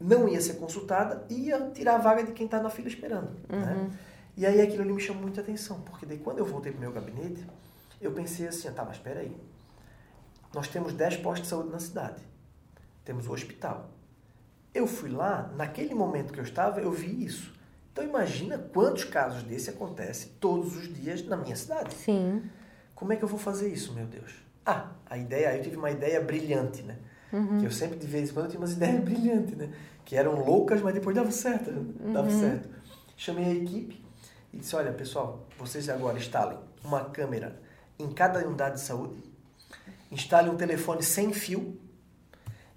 [0.00, 3.30] não ia ser consultada e ia tirar a vaga de quem está na fila esperando.
[3.48, 3.58] Né?
[3.58, 3.60] Uhum.
[3.60, 3.90] Né?
[4.36, 6.80] E aí aquilo ali me chamou muita atenção, porque daí quando eu voltei para o
[6.82, 7.44] meu gabinete,
[8.00, 9.36] eu pensei assim, tá, mas espera aí.
[10.54, 12.22] Nós temos 10 postos de saúde na cidade.
[13.08, 13.88] Temos o hospital.
[14.74, 17.54] Eu fui lá, naquele momento que eu estava, eu vi isso.
[17.90, 21.94] Então imagina quantos casos desse acontecem todos os dias na minha cidade.
[21.94, 22.42] Sim.
[22.94, 24.30] Como é que eu vou fazer isso, meu Deus?
[24.66, 26.98] Ah, a ideia, eu tive uma ideia brilhante, né?
[27.32, 27.60] Uhum.
[27.60, 29.72] Que eu sempre, de vez em quando, eu tinha umas ideias brilhantes, né?
[30.04, 31.70] Que eram loucas, mas depois dava certo.
[32.12, 32.40] Dava Uhum.
[32.40, 32.68] certo.
[33.16, 34.04] Chamei a equipe
[34.52, 37.58] e disse, olha, pessoal, vocês agora instalem uma câmera
[37.98, 39.24] em cada unidade de saúde,
[40.12, 41.80] instalem um telefone sem fio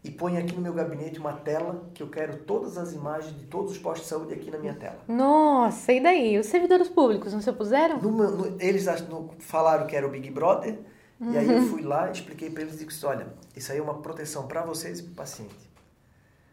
[0.03, 3.45] e põe aqui no meu gabinete uma tela que eu quero todas as imagens de
[3.45, 4.97] todos os postos de saúde aqui na minha tela.
[5.07, 6.37] Nossa, e daí?
[6.39, 7.99] Os servidores públicos não se opuseram?
[7.99, 10.79] No no- eles no- falaram que era o Big Brother,
[11.19, 13.95] e aí eu fui lá, expliquei para eles e disse: olha, isso aí é uma
[14.01, 15.70] proteção para vocês e para o paciente.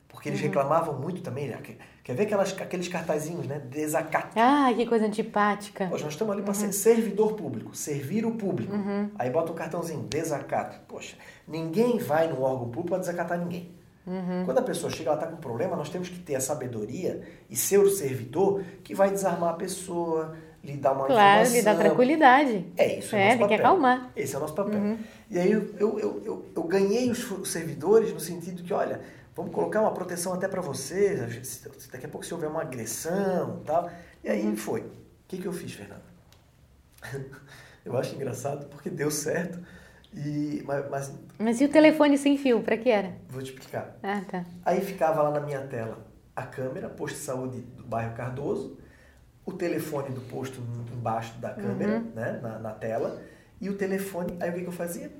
[0.08, 1.58] Porque eles reclamavam muito também, né?
[2.02, 3.60] Quer- ver aquelas, aqueles cartazinhos, né?
[3.70, 4.28] Desacato.
[4.36, 5.86] Ah, que coisa antipática.
[5.86, 8.72] Poxa, nós estamos ali para ser servidor público, servir o público.
[9.18, 10.78] Aí bota um cartãozinho, desacato.
[10.88, 13.70] Poxa, ninguém vai no órgão público para desacatar ninguém.
[14.46, 17.54] Quando a pessoa chega, ela está com problema, nós temos que ter a sabedoria e
[17.54, 20.34] ser o servidor que vai desarmar a pessoa,
[20.64, 21.54] lhe dar uma Claro, informação.
[21.56, 22.66] lhe dá tranquilidade.
[22.78, 23.58] É isso, é, É, tem que papel.
[23.58, 24.10] acalmar.
[24.16, 24.96] Esse é o nosso papel.
[25.30, 28.98] E aí eu, eu, eu, eu, ganhei os servidores no sentido que, olha,
[29.38, 32.62] vamos colocar uma proteção até para você, se- se daqui a pouco se houver uma
[32.62, 33.88] agressão e tal.
[34.24, 34.80] E aí foi.
[34.80, 34.90] O
[35.28, 36.02] que, que eu fiz, Fernanda?
[37.84, 39.58] eu acho engraçado porque deu certo,
[40.12, 43.12] e, mas, mas Mas e o telefone sem fio, pra que era?
[43.28, 43.96] vou te explicar.
[44.02, 44.44] Ah, tá.
[44.64, 45.98] Aí ficava lá na minha tela
[46.34, 48.76] a câmera, posto de saúde do bairro Cardoso,
[49.44, 50.60] o telefone do posto
[50.92, 53.20] embaixo da câmera, né, na, na tela,
[53.60, 54.36] e o telefone.
[54.40, 55.10] Aí o que, que eu fazia?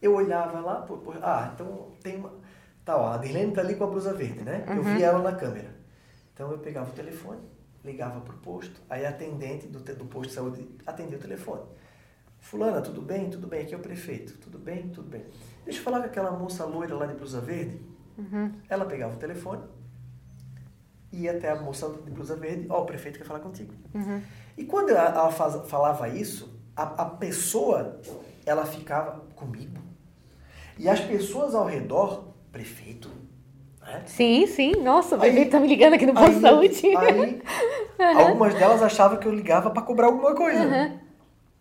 [0.00, 2.41] Eu olhava lá, pô, pô, ah, então tem uma.
[2.84, 4.64] Tá, ó, a Dirlene tá ali com a blusa verde, né?
[4.68, 5.72] Eu vi ela na câmera.
[6.34, 7.40] Então eu pegava o telefone,
[7.84, 11.62] ligava pro posto, aí a atendente do, do posto de saúde atendia o telefone.
[12.40, 13.30] Fulana, tudo bem?
[13.30, 14.36] Tudo bem, aqui é o prefeito.
[14.38, 14.88] Tudo bem?
[14.88, 15.24] Tudo bem.
[15.64, 17.80] Deixa eu falar com aquela moça loira lá de blusa verde.
[18.68, 19.62] Ela pegava o telefone,
[21.12, 23.72] ia até a moça de blusa verde, ó, o prefeito quer falar contigo.
[24.58, 28.00] E quando ela, falava isso, a, a pessoa,
[28.44, 29.80] ela ficava comigo.
[30.78, 33.10] E as pessoas ao redor, prefeito,
[33.80, 34.02] né?
[34.06, 34.72] Sim, sim.
[34.82, 36.96] Nossa, o prefeito tá me ligando aqui no posto de saúde.
[36.96, 37.42] Aí,
[38.14, 40.92] algumas delas achavam que eu ligava para cobrar alguma coisa.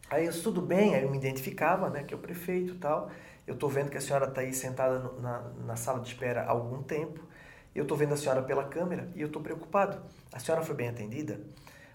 [0.09, 3.09] Aí eu, tudo bem, aí eu me identificava, né, que é o prefeito e tal.
[3.47, 6.43] Eu tô vendo que a senhora tá aí sentada no- na, na sala de espera
[6.43, 7.19] há algum tempo.
[7.73, 9.97] Eu tô vendo a senhora pela câmera e eu tô preocupado.
[10.33, 11.39] A senhora foi bem atendida?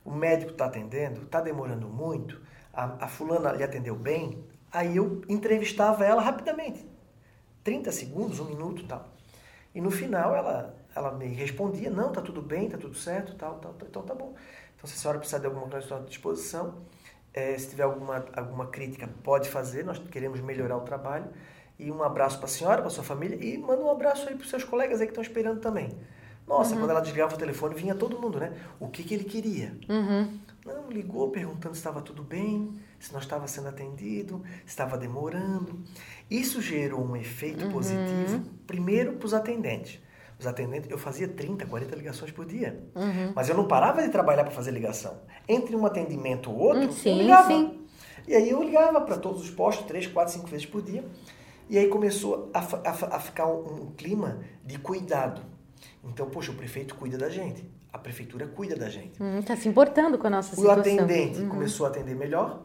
[0.05, 1.27] O médico tá atendendo?
[1.27, 2.41] Tá demorando muito?
[2.73, 4.45] A, a fulana lhe atendeu bem?
[4.73, 6.87] Aí eu entrevistava ela rapidamente.
[7.67, 9.09] 30 segundos, um minuto tal.
[9.75, 13.57] E no final ela, ela me respondia, não, tá tudo bem, tá tudo certo, tal,
[13.57, 14.37] tal, tal então tá bom.
[14.77, 16.77] Então se a senhora precisar de alguma coisa, estou à disposição.
[17.35, 21.27] É, se tiver alguma, alguma crítica, pode fazer, nós queremos melhorar o trabalho.
[21.77, 24.45] E um abraço para a senhora, para sua família e manda um abraço aí para
[24.45, 25.91] os seus colegas aí que estão esperando também.
[26.47, 26.83] Nossa, uhum.
[26.83, 28.57] quando ela desligava o telefone, vinha todo mundo, né?
[28.79, 29.77] O que, que ele queria?
[29.89, 30.39] Uhum.
[30.65, 35.81] Não, ligou perguntando se estava tudo bem, se nós estava sendo atendido, se estava demorando.
[36.31, 37.73] Isso gerou um efeito uhum.
[37.73, 40.01] positivo, primeiro para os atendentes.
[40.39, 42.83] Os atendentes, eu fazia 30, 40 ligações por dia.
[42.95, 43.33] Uhum.
[43.35, 45.19] Mas eu não parava de trabalhar para fazer ligação.
[45.49, 47.49] Entre um atendimento ou outro, sim, eu ligava.
[47.49, 47.81] Sim.
[48.29, 51.05] E aí eu ligava para todos os postos, 3, 4, 5 vezes por dia.
[51.71, 55.43] E aí começou a, a, a ficar um, um clima de cuidado.
[56.05, 57.69] Então, poxa, o prefeito cuida da gente.
[57.93, 59.21] A prefeitura cuida da gente.
[59.41, 60.77] Está hum, se importando com a nossa o situação.
[60.77, 61.49] O atendente uhum.
[61.49, 62.63] começou a atender melhor.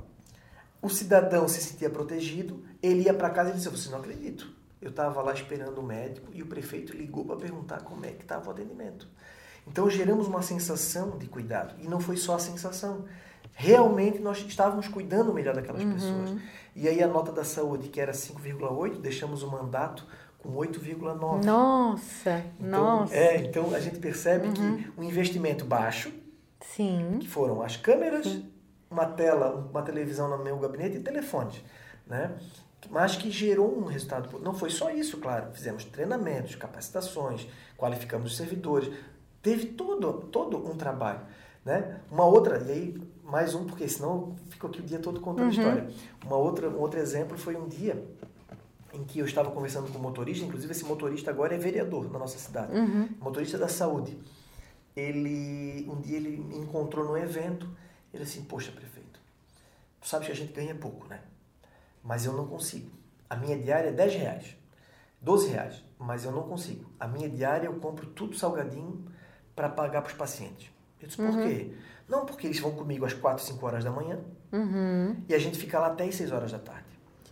[0.82, 2.64] O cidadão se sentia protegido.
[2.82, 4.48] Ele ia para casa e disse: Você não acredito.
[4.82, 8.24] Eu estava lá esperando o médico e o prefeito ligou para perguntar como é que
[8.24, 9.08] estava o atendimento.
[9.68, 11.76] Então geramos uma sensação de cuidado.
[11.80, 13.06] E não foi só a sensação.
[13.54, 15.94] Realmente nós estávamos cuidando melhor daquelas uhum.
[15.94, 16.36] pessoas.
[16.76, 20.08] E aí a nota da saúde, que era 5,8, deixamos o mandato
[20.40, 21.44] com 8,9.
[21.44, 23.16] Nossa, então, nossa.
[23.16, 24.54] É, então a gente percebe uhum.
[24.54, 26.12] que um investimento baixo,
[26.62, 27.18] Sim.
[27.20, 28.52] que foram as câmeras, Sim.
[28.90, 31.62] uma tela, uma televisão no meu gabinete e telefones,
[32.08, 32.36] né?
[32.90, 34.40] Mas que gerou um resultado.
[34.40, 35.52] Não foi só isso, claro.
[35.54, 38.92] Fizemos treinamentos, capacitações, qualificamos os servidores.
[39.42, 41.22] Teve todo, todo um trabalho.
[41.64, 42.00] Né?
[42.10, 45.46] Uma outra, e aí mais um, porque senão eu fico aqui o dia todo contando
[45.46, 45.52] uhum.
[45.52, 45.88] história.
[46.26, 48.04] Uma outra, um outro exemplo foi um dia
[48.94, 52.20] em que eu estava conversando com um motorista, inclusive esse motorista agora é vereador na
[52.20, 53.08] nossa cidade, uhum.
[53.22, 54.18] motorista da saúde.
[54.96, 57.70] Ele, um dia ele me encontrou num evento,
[58.14, 59.20] ele assim, poxa prefeito,
[60.02, 61.22] tu sabes que a gente ganha pouco, né?
[62.04, 62.89] Mas eu não consigo.
[63.30, 64.58] A minha diária é 10 reais,
[65.22, 66.89] 12 reais, mas eu não consigo.
[66.99, 69.06] A minha diária eu compro tudo salgadinho
[69.56, 70.70] para pagar para os pacientes.
[70.99, 71.41] Eu disse, por Uhum.
[71.43, 71.74] quê?
[72.08, 74.20] Não, porque eles vão comigo às 4, 5 horas da manhã
[74.52, 75.16] Uhum.
[75.30, 76.86] e a gente fica lá até às 6 horas da tarde.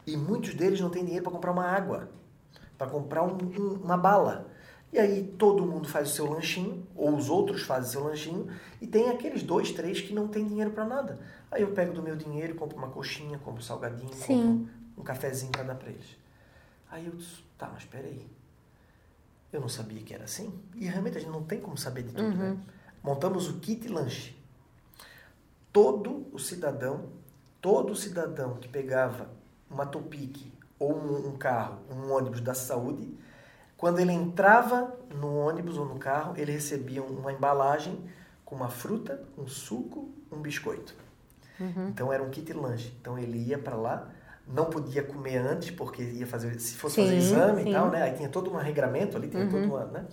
[0.07, 2.09] E muitos deles não têm dinheiro para comprar uma água,
[2.77, 4.47] para comprar um, um, uma bala.
[4.91, 8.47] E aí todo mundo faz o seu lanchinho, ou os outros fazem o seu lanchinho,
[8.81, 11.19] e tem aqueles dois, três que não tem dinheiro para nada.
[11.51, 14.43] Aí eu pego do meu dinheiro, compro uma coxinha, compro um salgadinho, Sim.
[14.67, 16.17] compro um cafezinho para dar para eles.
[16.89, 18.25] Aí eu disse, tá, mas peraí.
[19.53, 20.51] Eu não sabia que era assim.
[20.75, 22.35] E realmente a gente não tem como saber de tudo, Uhum.
[22.35, 22.57] né?
[23.03, 24.35] Montamos o kit lanche.
[25.71, 27.09] Todo o cidadão,
[27.61, 29.29] todo cidadão que pegava
[29.69, 33.13] uma Topic ou um, um carro, um ônibus da saúde,
[33.79, 37.97] quando ele entrava no ônibus ou no carro, ele recebia uma embalagem
[38.43, 40.93] com uma fruta, um suco, um biscoito.
[41.57, 41.87] Uhum.
[41.87, 42.93] Então era um kit lanche.
[42.99, 44.09] Então ele ia para lá,
[44.45, 47.69] não podia comer antes porque ia fazer, se fosse Sim, fazer exame sim.
[47.69, 48.01] e tal, né?
[48.03, 49.49] Aí tinha todo um regramento ali, tinha Uhum.
[49.49, 50.05] toda uma, né?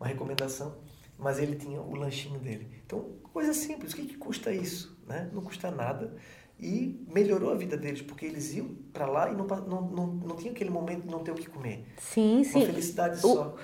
[0.00, 0.74] uma recomendação.
[1.16, 2.68] Mas ele tinha o lanchinho dele.
[2.84, 3.92] Então, coisa simples.
[3.92, 4.98] O que, que custa isso?
[5.06, 5.30] Né?
[5.32, 6.16] Não custa nada.
[6.60, 10.36] E melhorou a vida deles, porque eles iam para lá e não, não, não, não
[10.36, 11.84] tinha aquele momento de não ter o que comer.
[11.98, 12.66] Sim, Uma sim.
[12.66, 13.56] felicidade O- só.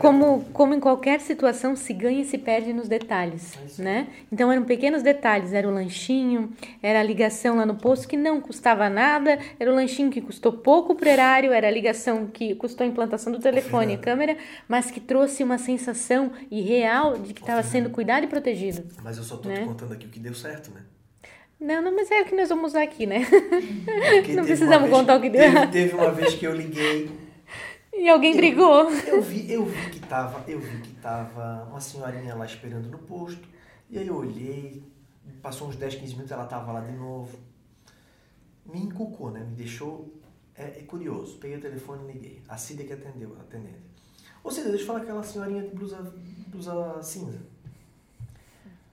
[0.00, 4.08] Como, como em qualquer situação, se ganha e se perde nos detalhes, É né?
[4.32, 8.40] Então eram pequenos detalhes, era o lanchinho, era a ligação lá no posto que não
[8.40, 12.84] custava nada, era o lanchinho que custou pouco pro erário, era a ligação que custou
[12.84, 14.36] a implantação do telefone e câmera,
[14.66, 18.82] mas que trouxe uma sensação irreal de que estava sendo cuidado e protegido.
[19.04, 19.60] Mas eu só estou Né?
[19.60, 20.80] te contando aqui o que deu certo, né?
[21.60, 23.24] Não, não, mas é o que nós vamos usar aqui, né?
[23.24, 27.10] Porque Não precisamos contar o que deu teve, teve uma vez que eu liguei
[27.92, 28.90] E alguém brigou.
[29.06, 32.98] Eu vi, eu vi que tava, eu vi que tava uma senhorinha lá esperando no
[32.98, 33.46] posto.
[33.90, 34.82] E aí eu olhei,
[35.42, 37.38] passou uns 10, 15 minutos, ela tava lá de novo.
[38.64, 39.40] Me encucou, né?
[39.40, 40.08] Me deixou
[40.56, 41.36] é, é curioso.
[41.38, 42.42] Peguei o telefone e liguei.
[42.48, 43.80] A Cida que atendeu, atendente.
[44.42, 46.14] Ô Cida, deixa eu falar aquela senhorinha de blusa,
[46.46, 47.38] blusa cinza.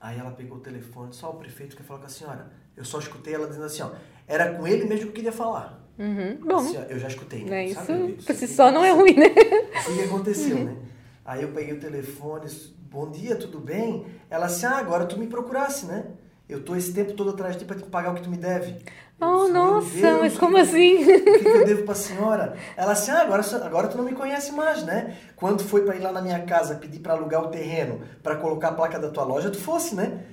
[0.08, 2.49] Aí ela pegou o telefone, só o prefeito quer falar com a senhora.
[2.78, 3.89] Eu só escutei ela dizendo assim, ó,
[4.26, 5.86] era com ele mesmo que eu queria falar.
[5.99, 6.38] Uhum.
[6.45, 7.43] Bom, Assim, ó, eu já escutei.
[7.43, 9.26] né, Sabe, isso por si só não é ruim, né?
[9.28, 10.78] o que aconteceu, né?
[11.26, 12.49] Aí eu peguei o telefone,
[12.89, 14.05] bom dia, tudo bem?
[14.30, 16.05] Ela assim, ah, agora tu me procurasse, né?
[16.49, 18.37] Eu tô esse tempo todo atrás de ti pra te pagar o que tu me
[18.37, 18.71] deve.
[19.19, 20.95] Eu Oh, disse, "Meu nossa, Deus, mas como que- assim?
[21.03, 22.55] O que, que eu devo pra senhora?
[22.77, 25.17] Ela assim, ah, agora, agora tu não me conhece mais, né?
[25.35, 28.69] Quando foi pra ir lá na minha casa pedir pra alugar o terreno pra colocar
[28.69, 30.23] a placa da tua loja, tu fosse, né?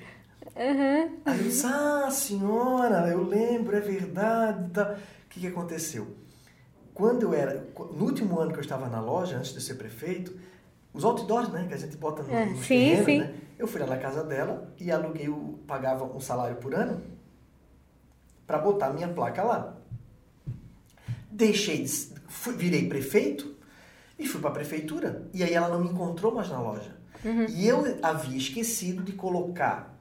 [0.54, 1.16] Uhum.
[1.24, 4.70] Aí eu disse, ah, senhora, eu lembro, é verdade.
[4.70, 4.92] Tá.
[5.26, 6.06] O que, que aconteceu?
[6.94, 10.32] Quando eu era, no último ano que eu estava na loja, antes de ser prefeito,
[10.95, 13.18] os outdoors, né, que a gente bota no, É, nos sim, terrenos, sim.
[13.18, 13.34] né?
[13.59, 17.03] Eu fui lá na casa dela e aluguei, o, pagava um salário por ano
[18.47, 19.76] para botar minha placa lá.
[21.30, 21.90] deixei, de,
[22.28, 23.55] fui, virei prefeito
[24.18, 25.28] e fui para a prefeitura.
[25.32, 26.97] E aí ela não me encontrou mais na loja.
[27.24, 27.47] Uhum.
[27.49, 29.95] E eu havia esquecido de colocar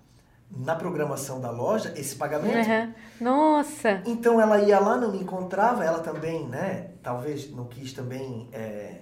[0.55, 2.69] na programação da loja esse pagamento.
[2.69, 2.93] Uhum.
[3.21, 4.03] Nossa!
[4.05, 6.91] Então ela ia lá, não me encontrava, ela também, né?
[7.01, 8.99] Talvez não quis também, é,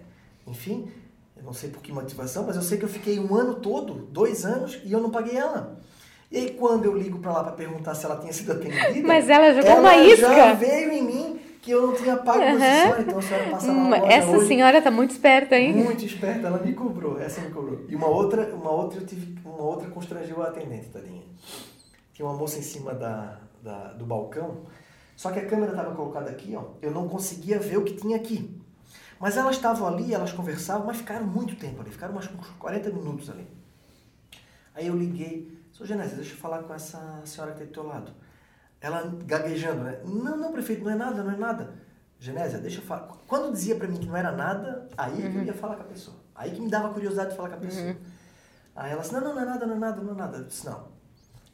[0.48, 0.90] enfim,
[1.42, 3.96] eu não sei por que motivação, mas eu sei que eu fiquei um ano todo,
[4.12, 5.80] dois anos, e eu não paguei ela.
[6.32, 9.28] E aí quando eu ligo para lá para perguntar se ela tinha sido atendida, mas
[9.28, 10.34] ela jogou ela uma isca.
[10.34, 12.60] Já veio em mim que eu não tinha pago uhum.
[12.60, 15.74] senhora, então a senhora passa na hum, loja Essa hoje, senhora tá muito esperta, hein?
[15.74, 17.86] Muito esperta, ela me cobrou, essa me cobrou.
[17.90, 21.24] E uma outra, uma outra eu tive, uma outra constrangeu a atendente, tadinha.
[22.14, 24.62] Tinha uma moça em cima da, da, do balcão,
[25.16, 28.16] só que a câmera estava colocada aqui, ó, eu não conseguia ver o que tinha
[28.16, 28.61] aqui.
[29.22, 33.30] Mas elas estavam ali, elas conversavam, mas ficaram muito tempo ali, ficaram uns 40 minutos
[33.30, 33.48] ali.
[34.74, 37.86] Aí eu liguei, sou Genésio, deixa eu falar com essa senhora que está do teu
[37.86, 38.12] lado.
[38.82, 40.02] Ela gaguejando, né?
[40.04, 41.72] Não, não, prefeito, não é nada, não é nada.
[42.18, 43.10] Genésia, deixa eu falar.
[43.28, 45.36] Quando dizia para mim que não era nada, aí uhum.
[45.36, 46.18] eu ia falar com a pessoa.
[46.34, 47.86] Aí que me dava curiosidade de falar com a pessoa.
[47.86, 47.96] Uhum.
[48.76, 50.38] Aí ela disse, não, não, não é nada, não é nada, não é nada.
[50.38, 50.88] Eu disse, não,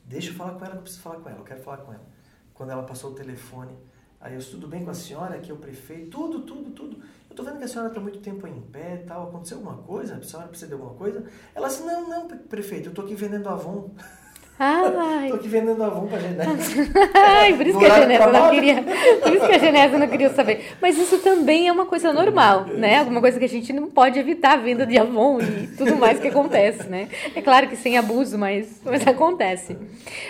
[0.05, 1.91] deixa eu falar com ela, que eu preciso falar com ela, eu quero falar com
[1.91, 2.05] ela.
[2.53, 3.78] Quando ela passou o telefone,
[4.20, 6.97] aí eu tudo bem com a senhora, aqui é o prefeito, tudo, tudo, tudo.
[7.30, 10.15] Eu tô vendo que a senhora está muito tempo em pé tal, aconteceu alguma coisa?
[10.15, 11.24] A senhora precisa de alguma coisa?
[11.53, 13.91] Ela disse, não, não, prefeito, eu tô aqui vendendo Avon.
[14.59, 15.29] Ai.
[15.29, 16.87] Tô aqui vendendo Avon pra Genésio.
[17.13, 18.83] Ai, por isso que a Genésio não queria.
[19.21, 20.75] Por isso que a Genésio não queria saber.
[20.81, 22.97] Mas isso também é uma coisa normal, né?
[22.97, 26.19] Alguma coisa que a gente não pode evitar a venda de Avon e tudo mais
[26.19, 27.07] que acontece, né?
[27.35, 29.77] É claro que sem abuso, mas, mas acontece.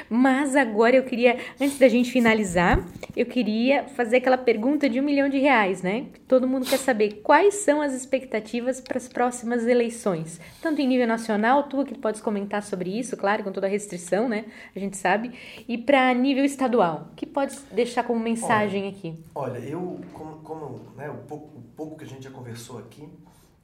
[0.09, 2.83] Mas agora eu queria, antes da gente finalizar,
[3.15, 6.05] eu queria fazer aquela pergunta de um milhão de reais, né?
[6.27, 10.39] Todo mundo quer saber quais são as expectativas para as próximas eleições.
[10.61, 14.16] Tanto em nível nacional, tu que podes comentar sobre isso, claro, com toda a restrição
[14.25, 14.45] né?
[14.73, 15.33] A gente sabe.
[15.67, 19.23] E para nível estadual, que pode deixar como mensagem olha, aqui?
[19.35, 23.05] Olha, eu, como, como né, o, pouco, o pouco que a gente já conversou aqui,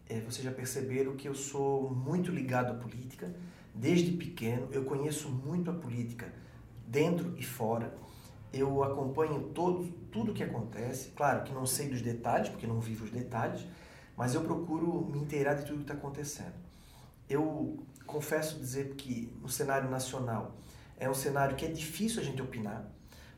[0.10, 3.34] é, vocês já perceberam que eu sou muito ligado à política.
[3.74, 6.32] Desde pequeno, eu conheço muito a política,
[6.86, 7.96] dentro e fora.
[8.52, 11.10] Eu acompanho todo, tudo o que acontece.
[11.16, 13.66] Claro que não sei dos detalhes, porque não vivo os detalhes,
[14.16, 16.54] mas eu procuro me inteirar de tudo que está acontecendo.
[17.28, 17.80] Eu
[18.14, 20.56] confesso dizer que no cenário nacional
[21.00, 22.86] é um cenário que é difícil a gente opinar,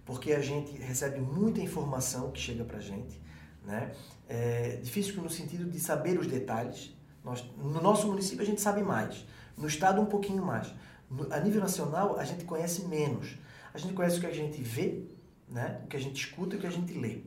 [0.04, 3.22] porque a gente recebe muita informação que chega para a gente.
[3.64, 3.94] Né?
[4.28, 6.94] É difícil no sentido de saber os detalhes.
[7.24, 9.26] Nós, no nosso município a gente sabe mais,
[9.58, 10.72] no estado um pouquinho mais.
[11.10, 13.38] No, a nível nacional a gente conhece menos.
[13.74, 15.06] A gente conhece o que a gente vê,
[15.50, 15.82] né?
[15.86, 17.22] o que a gente escuta e o que a gente lê.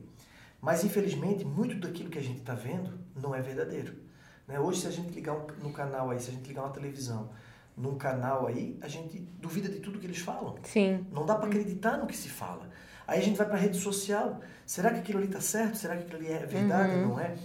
[0.61, 4.08] Mas infelizmente muito daquilo que a gente está vendo não é verdadeiro.
[4.49, 4.59] Né?
[4.59, 7.29] Hoje, se a gente ligar um, no canal aí, se a gente ligar uma televisão
[7.77, 10.55] num canal aí, a gente duvida de tudo que eles falam.
[10.63, 11.05] Sim.
[11.13, 12.67] Não dá para acreditar no que se fala.
[13.07, 14.41] Aí a gente vai para a rede social.
[14.65, 15.77] Será que aquilo ali está certo?
[15.77, 16.95] Será que aquilo ali é verdade?
[16.95, 17.09] Uhum.
[17.09, 17.37] Não é?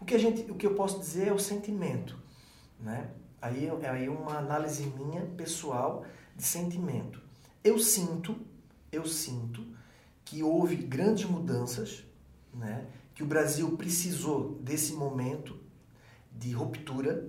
[0.00, 2.18] O que, a gente, o que eu posso dizer é o sentimento.
[2.78, 3.08] Né?
[3.40, 6.04] Aí é aí uma análise minha, pessoal,
[6.36, 7.22] de sentimento.
[7.62, 8.36] Eu sinto,
[8.92, 9.64] eu sinto
[10.24, 12.04] que houve grandes mudanças,
[12.52, 12.84] né?
[13.14, 15.57] que o Brasil precisou desse momento
[16.38, 17.26] de ruptura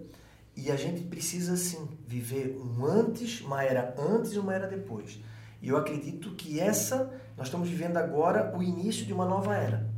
[0.56, 5.20] e a gente precisa sim viver um antes, uma era antes e uma era depois.
[5.62, 9.90] E eu acredito que essa nós estamos vivendo agora o início de uma nova era,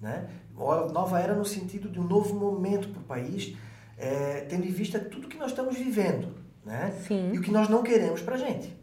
[0.00, 0.28] né?
[0.54, 3.56] Nova era no sentido de um novo momento para o país,
[3.96, 6.90] é, tendo em vista tudo que nós estamos vivendo, né?
[7.06, 7.30] Sim.
[7.32, 8.76] E o que nós não queremos para a gente,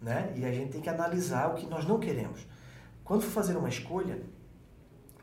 [0.00, 0.32] né?
[0.36, 2.46] E a gente tem que analisar o que nós não queremos.
[3.04, 4.18] Quando for fazer uma escolha,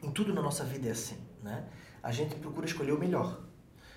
[0.03, 1.65] em tudo na nossa vida é assim, né?
[2.03, 3.48] A gente procura escolher o melhor.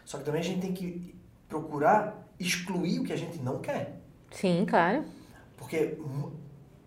[0.05, 1.15] Só que também a gente tem que
[1.49, 4.01] procurar excluir o que a gente não quer.
[4.31, 5.05] Sim, claro.
[5.57, 5.99] Porque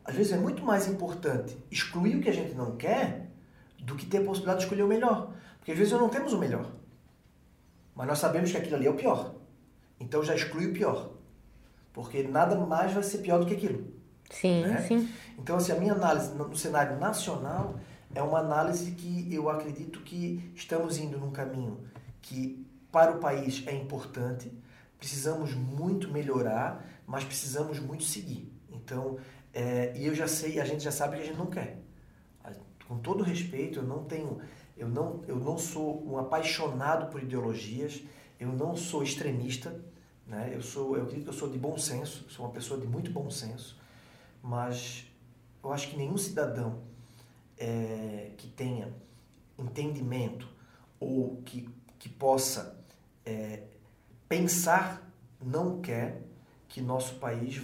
[0.04, 3.30] às vezes é muito mais importante excluir o que a gente não quer
[3.80, 5.34] do que ter a possibilidade de escolher o melhor.
[5.58, 6.72] Porque às vezes não temos o melhor.
[7.96, 9.36] Mas nós sabemos que aquilo ali é o pior.
[10.00, 11.12] Então já exclui o pior.
[11.94, 13.96] Porque nada mais vai ser pior do que aquilo.
[14.30, 14.82] Sim, né?
[14.88, 15.10] sim.
[15.38, 17.76] Então, assim, a minha análise no cenário nacional
[18.14, 21.80] é uma análise que eu acredito que estamos indo num caminho
[22.22, 22.65] que
[22.96, 24.50] para o país é importante,
[24.98, 28.50] precisamos muito melhorar, mas precisamos muito seguir.
[28.72, 29.18] Então,
[29.54, 31.82] é, e eu já sei, a gente já sabe que a gente não quer.
[32.88, 34.40] Com todo respeito, eu não tenho,
[34.78, 38.02] eu não, eu não sou um apaixonado por ideologias,
[38.40, 39.78] eu não sou extremista,
[40.26, 40.52] né?
[40.54, 43.12] Eu sou, eu acredito que eu sou de bom senso, sou uma pessoa de muito
[43.12, 43.78] bom senso,
[44.42, 45.06] mas
[45.62, 46.80] eu acho que nenhum cidadão
[47.58, 48.94] é, que tenha
[49.58, 50.48] entendimento
[50.98, 51.68] ou que,
[52.00, 52.75] que possa
[53.26, 53.64] é,
[54.28, 55.02] pensar
[55.44, 56.22] não quer
[56.68, 57.62] que nosso país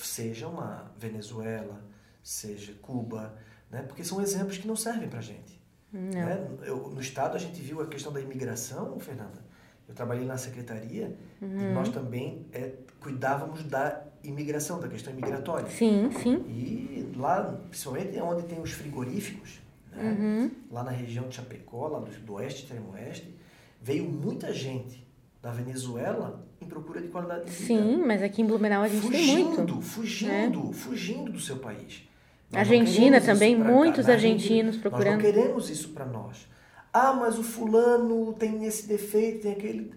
[0.00, 1.82] seja uma Venezuela,
[2.22, 3.34] seja Cuba,
[3.70, 3.82] né?
[3.82, 5.60] porque são exemplos que não servem para gente.
[5.92, 6.46] Né?
[6.62, 9.44] Eu, no Estado, a gente viu a questão da imigração, Fernanda.
[9.88, 11.70] Eu trabalhei na secretaria uhum.
[11.70, 15.68] e nós também é, cuidávamos da imigração, da questão imigratória.
[15.68, 16.44] Sim, sim.
[16.48, 19.60] E lá, principalmente onde tem os frigoríficos,
[19.92, 20.16] né?
[20.18, 20.50] uhum.
[20.70, 23.34] lá na região de Chapecó, lá do, do oeste, extremo oeste,
[23.80, 25.06] veio muita gente
[25.40, 27.66] da Venezuela em procura de qualidade de vida.
[27.66, 29.80] Sim, mas aqui em Blumenau a gente fugindo, tem muito.
[29.80, 30.72] Fugindo, né?
[30.72, 32.08] fugindo do seu país.
[32.50, 35.14] Nós Argentina também, muitos argentinos procurando.
[35.14, 36.48] Nós não queremos isso para nós.
[36.92, 39.94] Ah, mas o fulano tem esse defeito, tem aquele.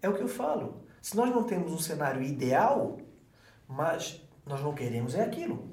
[0.00, 0.82] É o que eu falo.
[1.02, 2.98] Se nós não temos um cenário ideal,
[3.66, 5.68] mas nós não queremos é aquilo.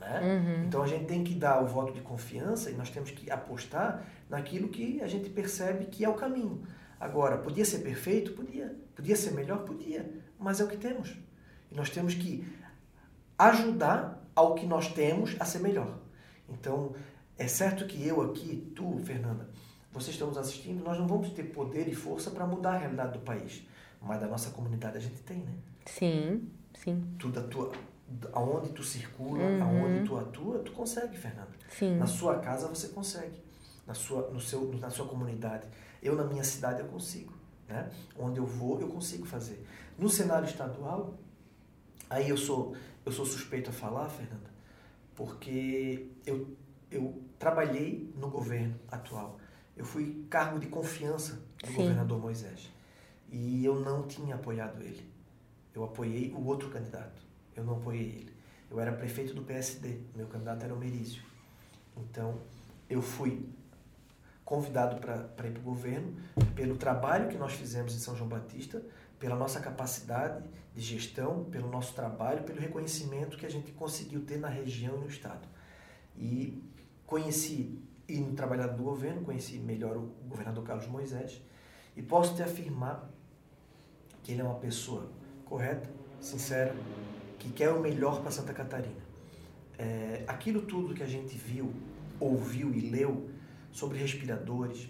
[0.00, 0.20] Né?
[0.22, 0.64] Uhum.
[0.64, 4.02] Então a gente tem que dar o voto de confiança e nós temos que apostar
[4.30, 6.62] naquilo que a gente percebe que é o caminho.
[7.00, 8.32] Agora, podia ser perfeito?
[8.32, 8.76] Podia.
[8.94, 9.64] Podia ser melhor?
[9.64, 10.08] Podia.
[10.38, 11.16] Mas é o que temos.
[11.72, 12.46] E nós temos que
[13.38, 15.98] ajudar ao que nós temos a ser melhor.
[16.46, 16.94] Então,
[17.38, 19.48] é certo que eu aqui, tu, Fernanda,
[19.90, 23.20] vocês estamos assistindo, nós não vamos ter poder e força para mudar a realidade do
[23.20, 23.66] país.
[24.00, 25.52] Mas da nossa comunidade a gente tem, né?
[25.86, 27.02] Sim, sim.
[27.18, 27.72] Tu, da tua,
[28.32, 29.62] aonde tu circula, uhum.
[29.62, 31.50] aonde tu atua, tu consegue, Fernanda.
[31.68, 31.96] Sim.
[31.96, 33.40] Na sua casa você consegue.
[33.86, 35.66] Na sua, no seu, na sua comunidade.
[36.02, 37.32] Eu, na minha cidade, eu consigo.
[37.68, 37.90] Né?
[38.18, 39.64] Onde eu vou, eu consigo fazer.
[39.98, 41.14] No cenário estadual,
[42.08, 42.74] aí eu sou,
[43.04, 44.50] eu sou suspeito a falar, Fernanda,
[45.14, 46.56] porque eu,
[46.90, 49.38] eu trabalhei no governo atual.
[49.76, 51.74] Eu fui cargo de confiança do Sim.
[51.74, 52.70] governador Moisés.
[53.30, 55.08] E eu não tinha apoiado ele.
[55.74, 57.22] Eu apoiei o outro candidato.
[57.54, 58.34] Eu não apoiei ele.
[58.70, 60.00] Eu era prefeito do PSD.
[60.14, 61.22] Meu candidato era o Merício.
[61.96, 62.40] Então,
[62.88, 63.48] eu fui
[64.50, 66.12] convidado para ir para o governo
[66.56, 68.82] pelo trabalho que nós fizemos em São João Batista,
[69.16, 70.42] pela nossa capacidade
[70.74, 75.00] de gestão, pelo nosso trabalho, pelo reconhecimento que a gente conseguiu ter na região e
[75.02, 75.46] no estado.
[76.16, 76.60] E
[77.06, 81.40] conheci, indo trabalhar do governo, conheci melhor o governador Carlos Moisés
[81.96, 83.08] e posso te afirmar
[84.24, 85.12] que ele é uma pessoa
[85.44, 85.88] correta,
[86.20, 86.74] sincera,
[87.38, 89.00] que quer o melhor para Santa Catarina.
[89.78, 91.72] É, aquilo tudo que a gente viu,
[92.18, 93.30] ouviu e leu
[93.72, 94.88] sobre respiradores,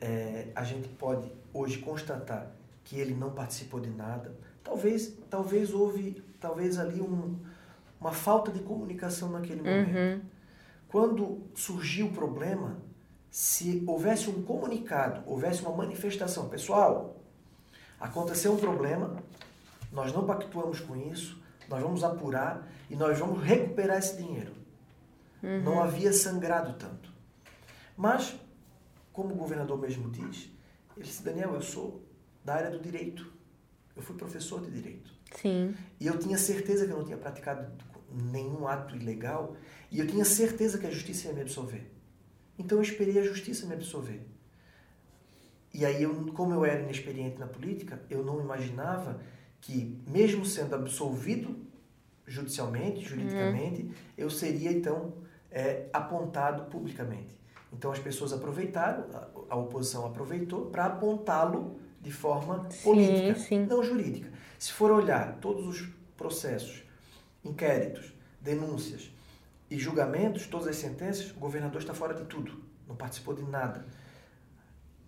[0.00, 2.50] é, a gente pode hoje constatar
[2.82, 4.34] que ele não participou de nada.
[4.62, 7.38] Talvez, talvez houve, talvez ali um,
[8.00, 9.96] uma falta de comunicação naquele momento.
[9.96, 10.20] Uhum.
[10.88, 12.76] Quando surgiu o problema,
[13.30, 17.16] se houvesse um comunicado, houvesse uma manifestação, pessoal,
[17.98, 19.16] aconteceu um problema,
[19.90, 24.52] nós não pactuamos com isso, nós vamos apurar e nós vamos recuperar esse dinheiro.
[25.42, 25.62] Uhum.
[25.62, 27.13] Não havia sangrado tanto.
[27.96, 28.34] Mas,
[29.12, 30.50] como o governador mesmo diz,
[30.96, 32.02] ele disse, Daniel, eu sou
[32.44, 33.32] da área do direito.
[33.96, 35.10] Eu fui professor de direito.
[35.36, 35.74] Sim.
[36.00, 37.72] E eu tinha certeza que eu não tinha praticado
[38.10, 39.56] nenhum ato ilegal
[39.90, 41.90] e eu tinha certeza que a justiça ia me absolver.
[42.58, 44.20] Então eu esperei a justiça me absolver.
[45.72, 49.20] E aí, eu, como eu era inexperiente na política, eu não imaginava
[49.60, 51.56] que, mesmo sendo absolvido
[52.26, 53.92] judicialmente, juridicamente, uhum.
[54.16, 55.14] eu seria então
[55.50, 57.36] é, apontado publicamente.
[57.76, 59.04] Então as pessoas aproveitaram,
[59.50, 63.66] a, oposição aproveitou para apontá-lo de forma sim, política, sim.
[63.66, 64.30] não jurídica.
[64.58, 66.84] Se for olhar todos os processos,
[67.44, 69.10] inquéritos, denúncias
[69.70, 73.84] e julgamentos, todas as sentenças, o governador está fora de tudo, não participou de nada.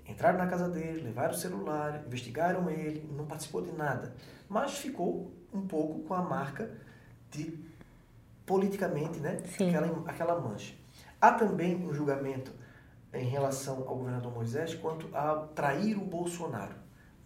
[0.04, 4.14] Entraram na casa dele, levaram o celular, investigaram ele, não participou de nada.
[4.48, 6.70] Mas ficou um pouco com a marca
[7.30, 7.58] de
[8.44, 9.38] politicamente, né?
[9.54, 10.74] Aquela, aquela mancha.
[11.20, 12.52] Há também um julgamento
[13.12, 16.74] em relação ao governador Moisés quanto a trair o Bolsonaro.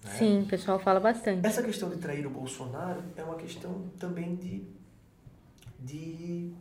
[0.04, 0.10] Né?
[0.12, 1.46] Sim, o pessoal fala bastante.
[1.46, 4.64] Essa questão de trair o Bolsonaro é uma questão também de,
[5.78, 6.54] de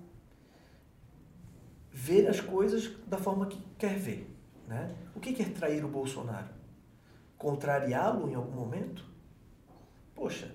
[1.92, 4.30] ver as coisas da forma que quer ver.
[4.68, 4.94] Né?
[5.16, 6.50] O que é trair o Bolsonaro?
[7.38, 9.06] Contrariá-lo em algum momento?
[10.14, 10.54] Poxa,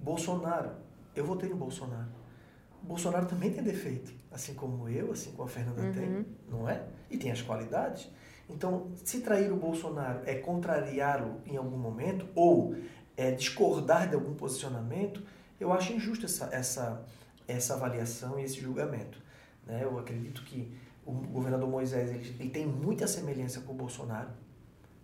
[0.00, 0.70] Bolsonaro,
[1.14, 2.08] eu votei no Bolsonaro.
[2.86, 5.92] Bolsonaro também tem defeito, assim como eu, assim como a Fernanda uhum.
[5.92, 6.82] tem, não é?
[7.10, 8.08] E tem as qualidades.
[8.48, 12.76] Então, se trair o Bolsonaro é contrariá-lo em algum momento ou
[13.16, 15.22] é discordar de algum posicionamento,
[15.58, 17.04] eu acho injusta essa, essa,
[17.48, 19.18] essa avaliação e esse julgamento.
[19.66, 19.80] Né?
[19.82, 20.72] Eu acredito que
[21.04, 24.30] o governador Moisés ele, ele tem muita semelhança com o Bolsonaro,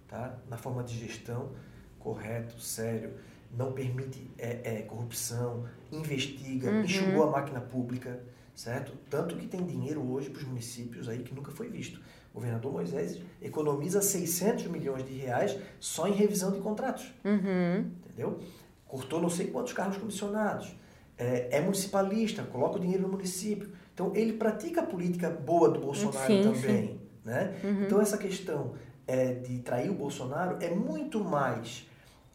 [0.06, 0.38] tá?
[0.48, 1.50] na forma de gestão,
[1.98, 3.14] correto, sério,
[3.56, 6.82] não permite é, é, corrupção, investiga, uhum.
[6.82, 8.20] enxugou a máquina pública,
[8.54, 8.92] certo?
[9.10, 12.00] Tanto que tem dinheiro hoje para os municípios aí que nunca foi visto.
[12.32, 17.12] O governador Moisés economiza 600 milhões de reais só em revisão de contratos.
[17.24, 17.90] Uhum.
[18.06, 18.40] Entendeu?
[18.86, 20.74] Cortou não sei quantos carros comissionados.
[21.18, 23.70] É, é, municipalista, coloca o dinheiro no município.
[23.92, 27.00] Então, ele pratica a política boa do Bolsonaro Sim, também.
[27.22, 27.54] Né?
[27.62, 27.84] Uhum.
[27.84, 28.72] Então, essa questão
[29.06, 31.86] é, de trair o Bolsonaro é muito mais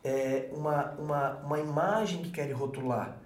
[0.03, 3.19] é, uma, uma, uma imagem que querem rotular,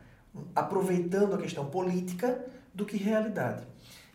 [0.56, 3.66] aproveitando a questão política do que realidade.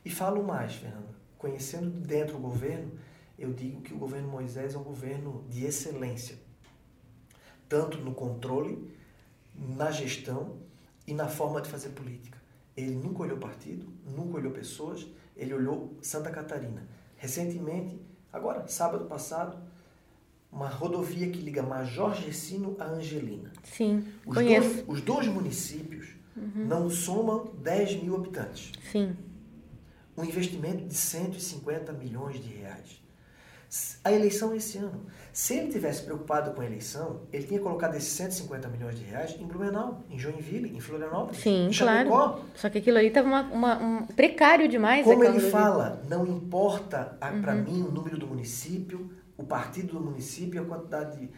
[0.05, 2.93] E falo mais, Fernanda, conhecendo de dentro o governo,
[3.39, 6.39] eu digo que o governo Moisés é um governo de excelência,
[7.69, 8.91] tanto no controle,
[9.55, 10.57] na gestão
[11.07, 12.39] e na forma de fazer política.
[12.77, 16.87] Ele nunca olhou partido, nunca olhou pessoas, ele olhou Santa Catarina.
[17.17, 18.01] Recentemente,
[18.33, 19.59] agora, sábado passado,
[20.51, 23.53] uma rodovia que liga Major Gessino a Angelina.
[23.65, 24.69] Sim, os conheço.
[24.69, 26.67] Dois, os dois municípios uhum.
[26.67, 28.73] não somam 10 mil habitantes.
[28.91, 29.17] Sim.
[30.17, 33.07] Um investimento de 150 milhões de reais.
[34.05, 35.05] A eleição é esse ano.
[35.33, 39.37] Se ele tivesse preocupado com a eleição, ele tinha colocado esses 150 milhões de reais
[39.39, 42.29] em Blumenau, em Joinville, em Florianópolis, Sim, em Chapecó.
[42.29, 42.45] claro.
[42.55, 45.05] Só que aquilo ali estava um precário demais.
[45.05, 47.43] Como ele fala, não importa uhum.
[47.43, 51.31] para mim o número do município, o partido do município, a quantidade de...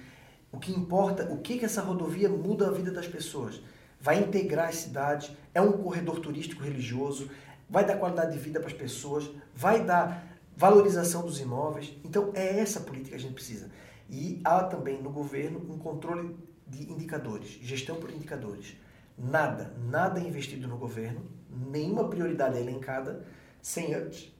[0.51, 3.61] O que importa, o que, que essa rodovia muda a vida das pessoas.
[4.01, 7.29] Vai integrar as cidades, é um corredor turístico religioso,
[7.69, 11.93] vai dar qualidade de vida para as pessoas, vai dar valorização dos imóveis.
[12.05, 13.71] Então, é essa política que a gente precisa.
[14.09, 16.35] E há também no governo um controle
[16.67, 18.77] de indicadores, gestão por indicadores.
[19.19, 23.27] Nada, nada é investido no governo, nenhuma prioridade é elencada
[23.61, 24.33] sem antes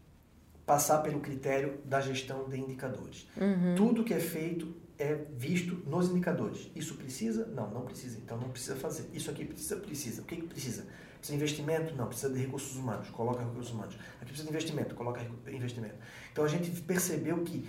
[0.69, 3.27] passar pelo critério da gestão de indicadores.
[3.41, 3.75] Uhum.
[3.75, 6.71] Tudo que é feito é visto nos indicadores.
[6.77, 7.47] Isso precisa?
[7.47, 8.19] Não, não precisa.
[8.19, 9.09] Então não precisa fazer.
[9.15, 9.77] Isso aqui precisa?
[9.77, 10.21] Precisa.
[10.21, 10.83] O que, que precisa?
[11.17, 11.97] Precisa de investimento?
[11.97, 13.09] Não, precisa de recursos humanos.
[13.09, 13.95] Coloca recursos humanos.
[14.17, 14.95] Aqui precisa de investimento.
[14.95, 15.95] Coloca investimento.
[16.31, 17.67] Então a gente percebeu que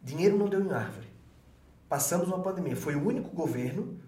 [0.00, 1.08] dinheiro não deu em árvore.
[1.88, 2.76] Passamos uma pandemia.
[2.76, 3.98] Foi o único governo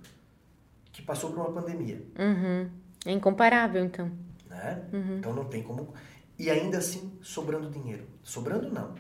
[0.93, 2.07] que passou por uma pandemia.
[2.16, 2.70] Uhum.
[3.05, 4.12] É incomparável, então.
[4.49, 4.89] Né?
[4.93, 5.18] Uhum.
[5.18, 5.93] Então não tem como.
[6.39, 8.07] E ainda assim, sobrando dinheiro.
[8.28, 8.94] Sobrando não.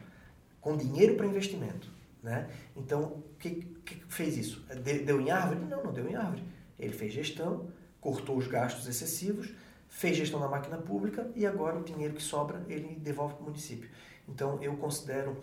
[0.58, 1.90] Com dinheiro para investimento.
[2.22, 2.48] Né?
[2.74, 3.50] Então, o que,
[3.84, 4.64] que fez isso?
[5.04, 5.60] Deu em árvore?
[5.60, 6.42] Não, não deu em árvore.
[6.78, 7.68] Ele fez gestão,
[8.00, 9.52] cortou os gastos excessivos,
[9.86, 13.46] fez gestão da máquina pública e agora o dinheiro que sobra ele devolve para o
[13.46, 13.90] município.
[14.26, 15.36] Então, eu considero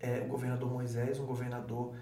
[0.00, 1.94] é, o governador Moisés um governador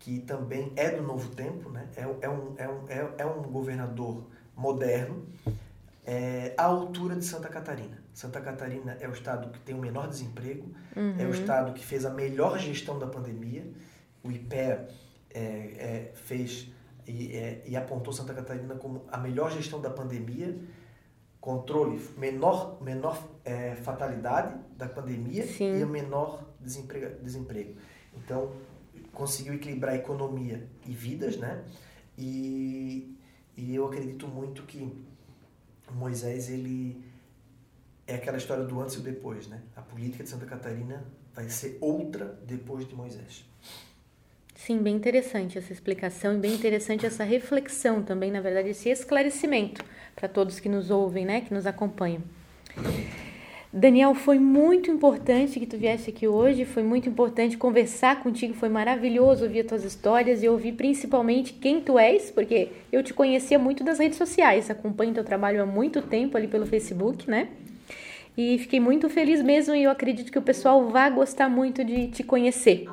[0.00, 1.86] que também é do novo tempo, né?
[1.94, 4.26] é, é, um, é, um, é, é um governador
[4.56, 5.24] moderno,
[6.04, 7.99] é, à altura de Santa Catarina.
[8.12, 11.14] Santa Catarina é o estado que tem o menor desemprego, uhum.
[11.18, 11.30] é o uhum.
[11.30, 13.64] estado que fez a melhor gestão da pandemia.
[14.22, 14.88] O IPEA
[15.32, 16.68] é, é, fez
[17.06, 20.56] e, é, e, apontou Santa Catarina como a melhor gestão da pandemia,
[21.40, 25.78] controle, menor, menor é, fatalidade da pandemia Sim.
[25.78, 27.74] e o menor desemprego, desemprego.
[28.16, 28.52] Então,
[29.12, 31.64] conseguiu equilibrar economia e vidas, né?
[32.18, 33.16] E,
[33.56, 34.92] e eu acredito muito que
[35.92, 37.02] Moisés, ele
[38.10, 39.60] é aquela história do antes e depois, né?
[39.76, 43.44] A política de Santa Catarina vai ser outra depois de Moisés.
[44.54, 49.82] Sim, bem interessante essa explicação e bem interessante essa reflexão também, na verdade, esse esclarecimento
[50.14, 52.22] para todos que nos ouvem, né, que nos acompanham.
[53.72, 58.68] Daniel, foi muito importante que tu viesse aqui hoje, foi muito importante conversar contigo, foi
[58.68, 63.60] maravilhoso ouvir as tuas histórias e ouvir principalmente quem tu és, porque eu te conhecia
[63.60, 67.48] muito das redes sociais, acompanho teu trabalho há muito tempo ali pelo Facebook, né?
[68.42, 72.08] E fiquei muito feliz mesmo e eu acredito que o pessoal vai gostar muito de
[72.08, 72.88] te conhecer,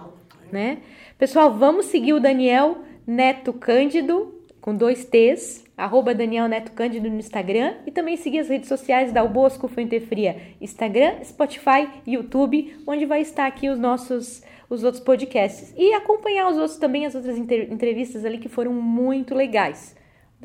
[0.52, 0.80] né?
[1.18, 7.18] Pessoal, vamos seguir o Daniel Neto Cândido com dois T's, arroba Daniel Neto Cândido no
[7.18, 13.06] Instagram e também seguir as redes sociais da Bosco Fuente Fria, Instagram, Spotify, YouTube, onde
[13.06, 17.38] vai estar aqui os nossos os outros podcasts e acompanhar os outros também as outras
[17.38, 19.96] entrevistas ali que foram muito legais.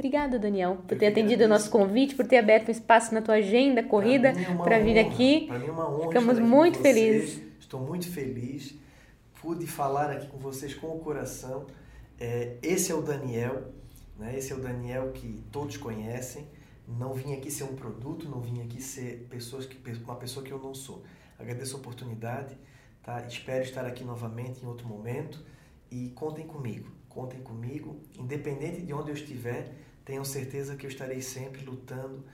[0.03, 3.35] Obrigada, Daniel, por ter atendido o nosso convite, por ter aberto um espaço na tua
[3.35, 4.33] agenda corrida
[4.65, 5.47] para é vir aqui.
[5.47, 6.09] Para mim é uma honra.
[6.09, 7.41] Ficamos muito felizes.
[7.61, 8.75] Estou muito feliz.
[9.41, 11.67] Pude falar aqui com vocês com o coração.
[12.19, 13.73] É, esse é o Daniel
[14.23, 14.37] né?
[14.37, 16.47] Esse é o Daniel que todos conhecem.
[16.87, 20.53] Não vim aqui ser um produto, não vim aqui ser pessoas que, uma pessoa que
[20.53, 21.03] eu não sou.
[21.39, 22.57] Agradeço a oportunidade,
[23.03, 23.25] tá?
[23.27, 25.45] espero estar aqui novamente em outro momento
[25.91, 26.91] e contem comigo.
[27.09, 29.73] Contem comigo, independente de onde eu estiver,
[30.05, 32.25] tenham certeza que eu estarei sempre lutando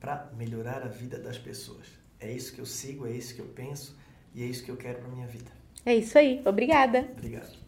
[0.00, 1.86] para melhorar a vida das pessoas.
[2.20, 3.96] É isso que eu sigo, é isso que eu penso
[4.34, 5.50] e é isso que eu quero para minha vida.
[5.84, 6.42] É isso aí.
[6.44, 7.08] Obrigada.
[7.12, 7.65] Obrigado.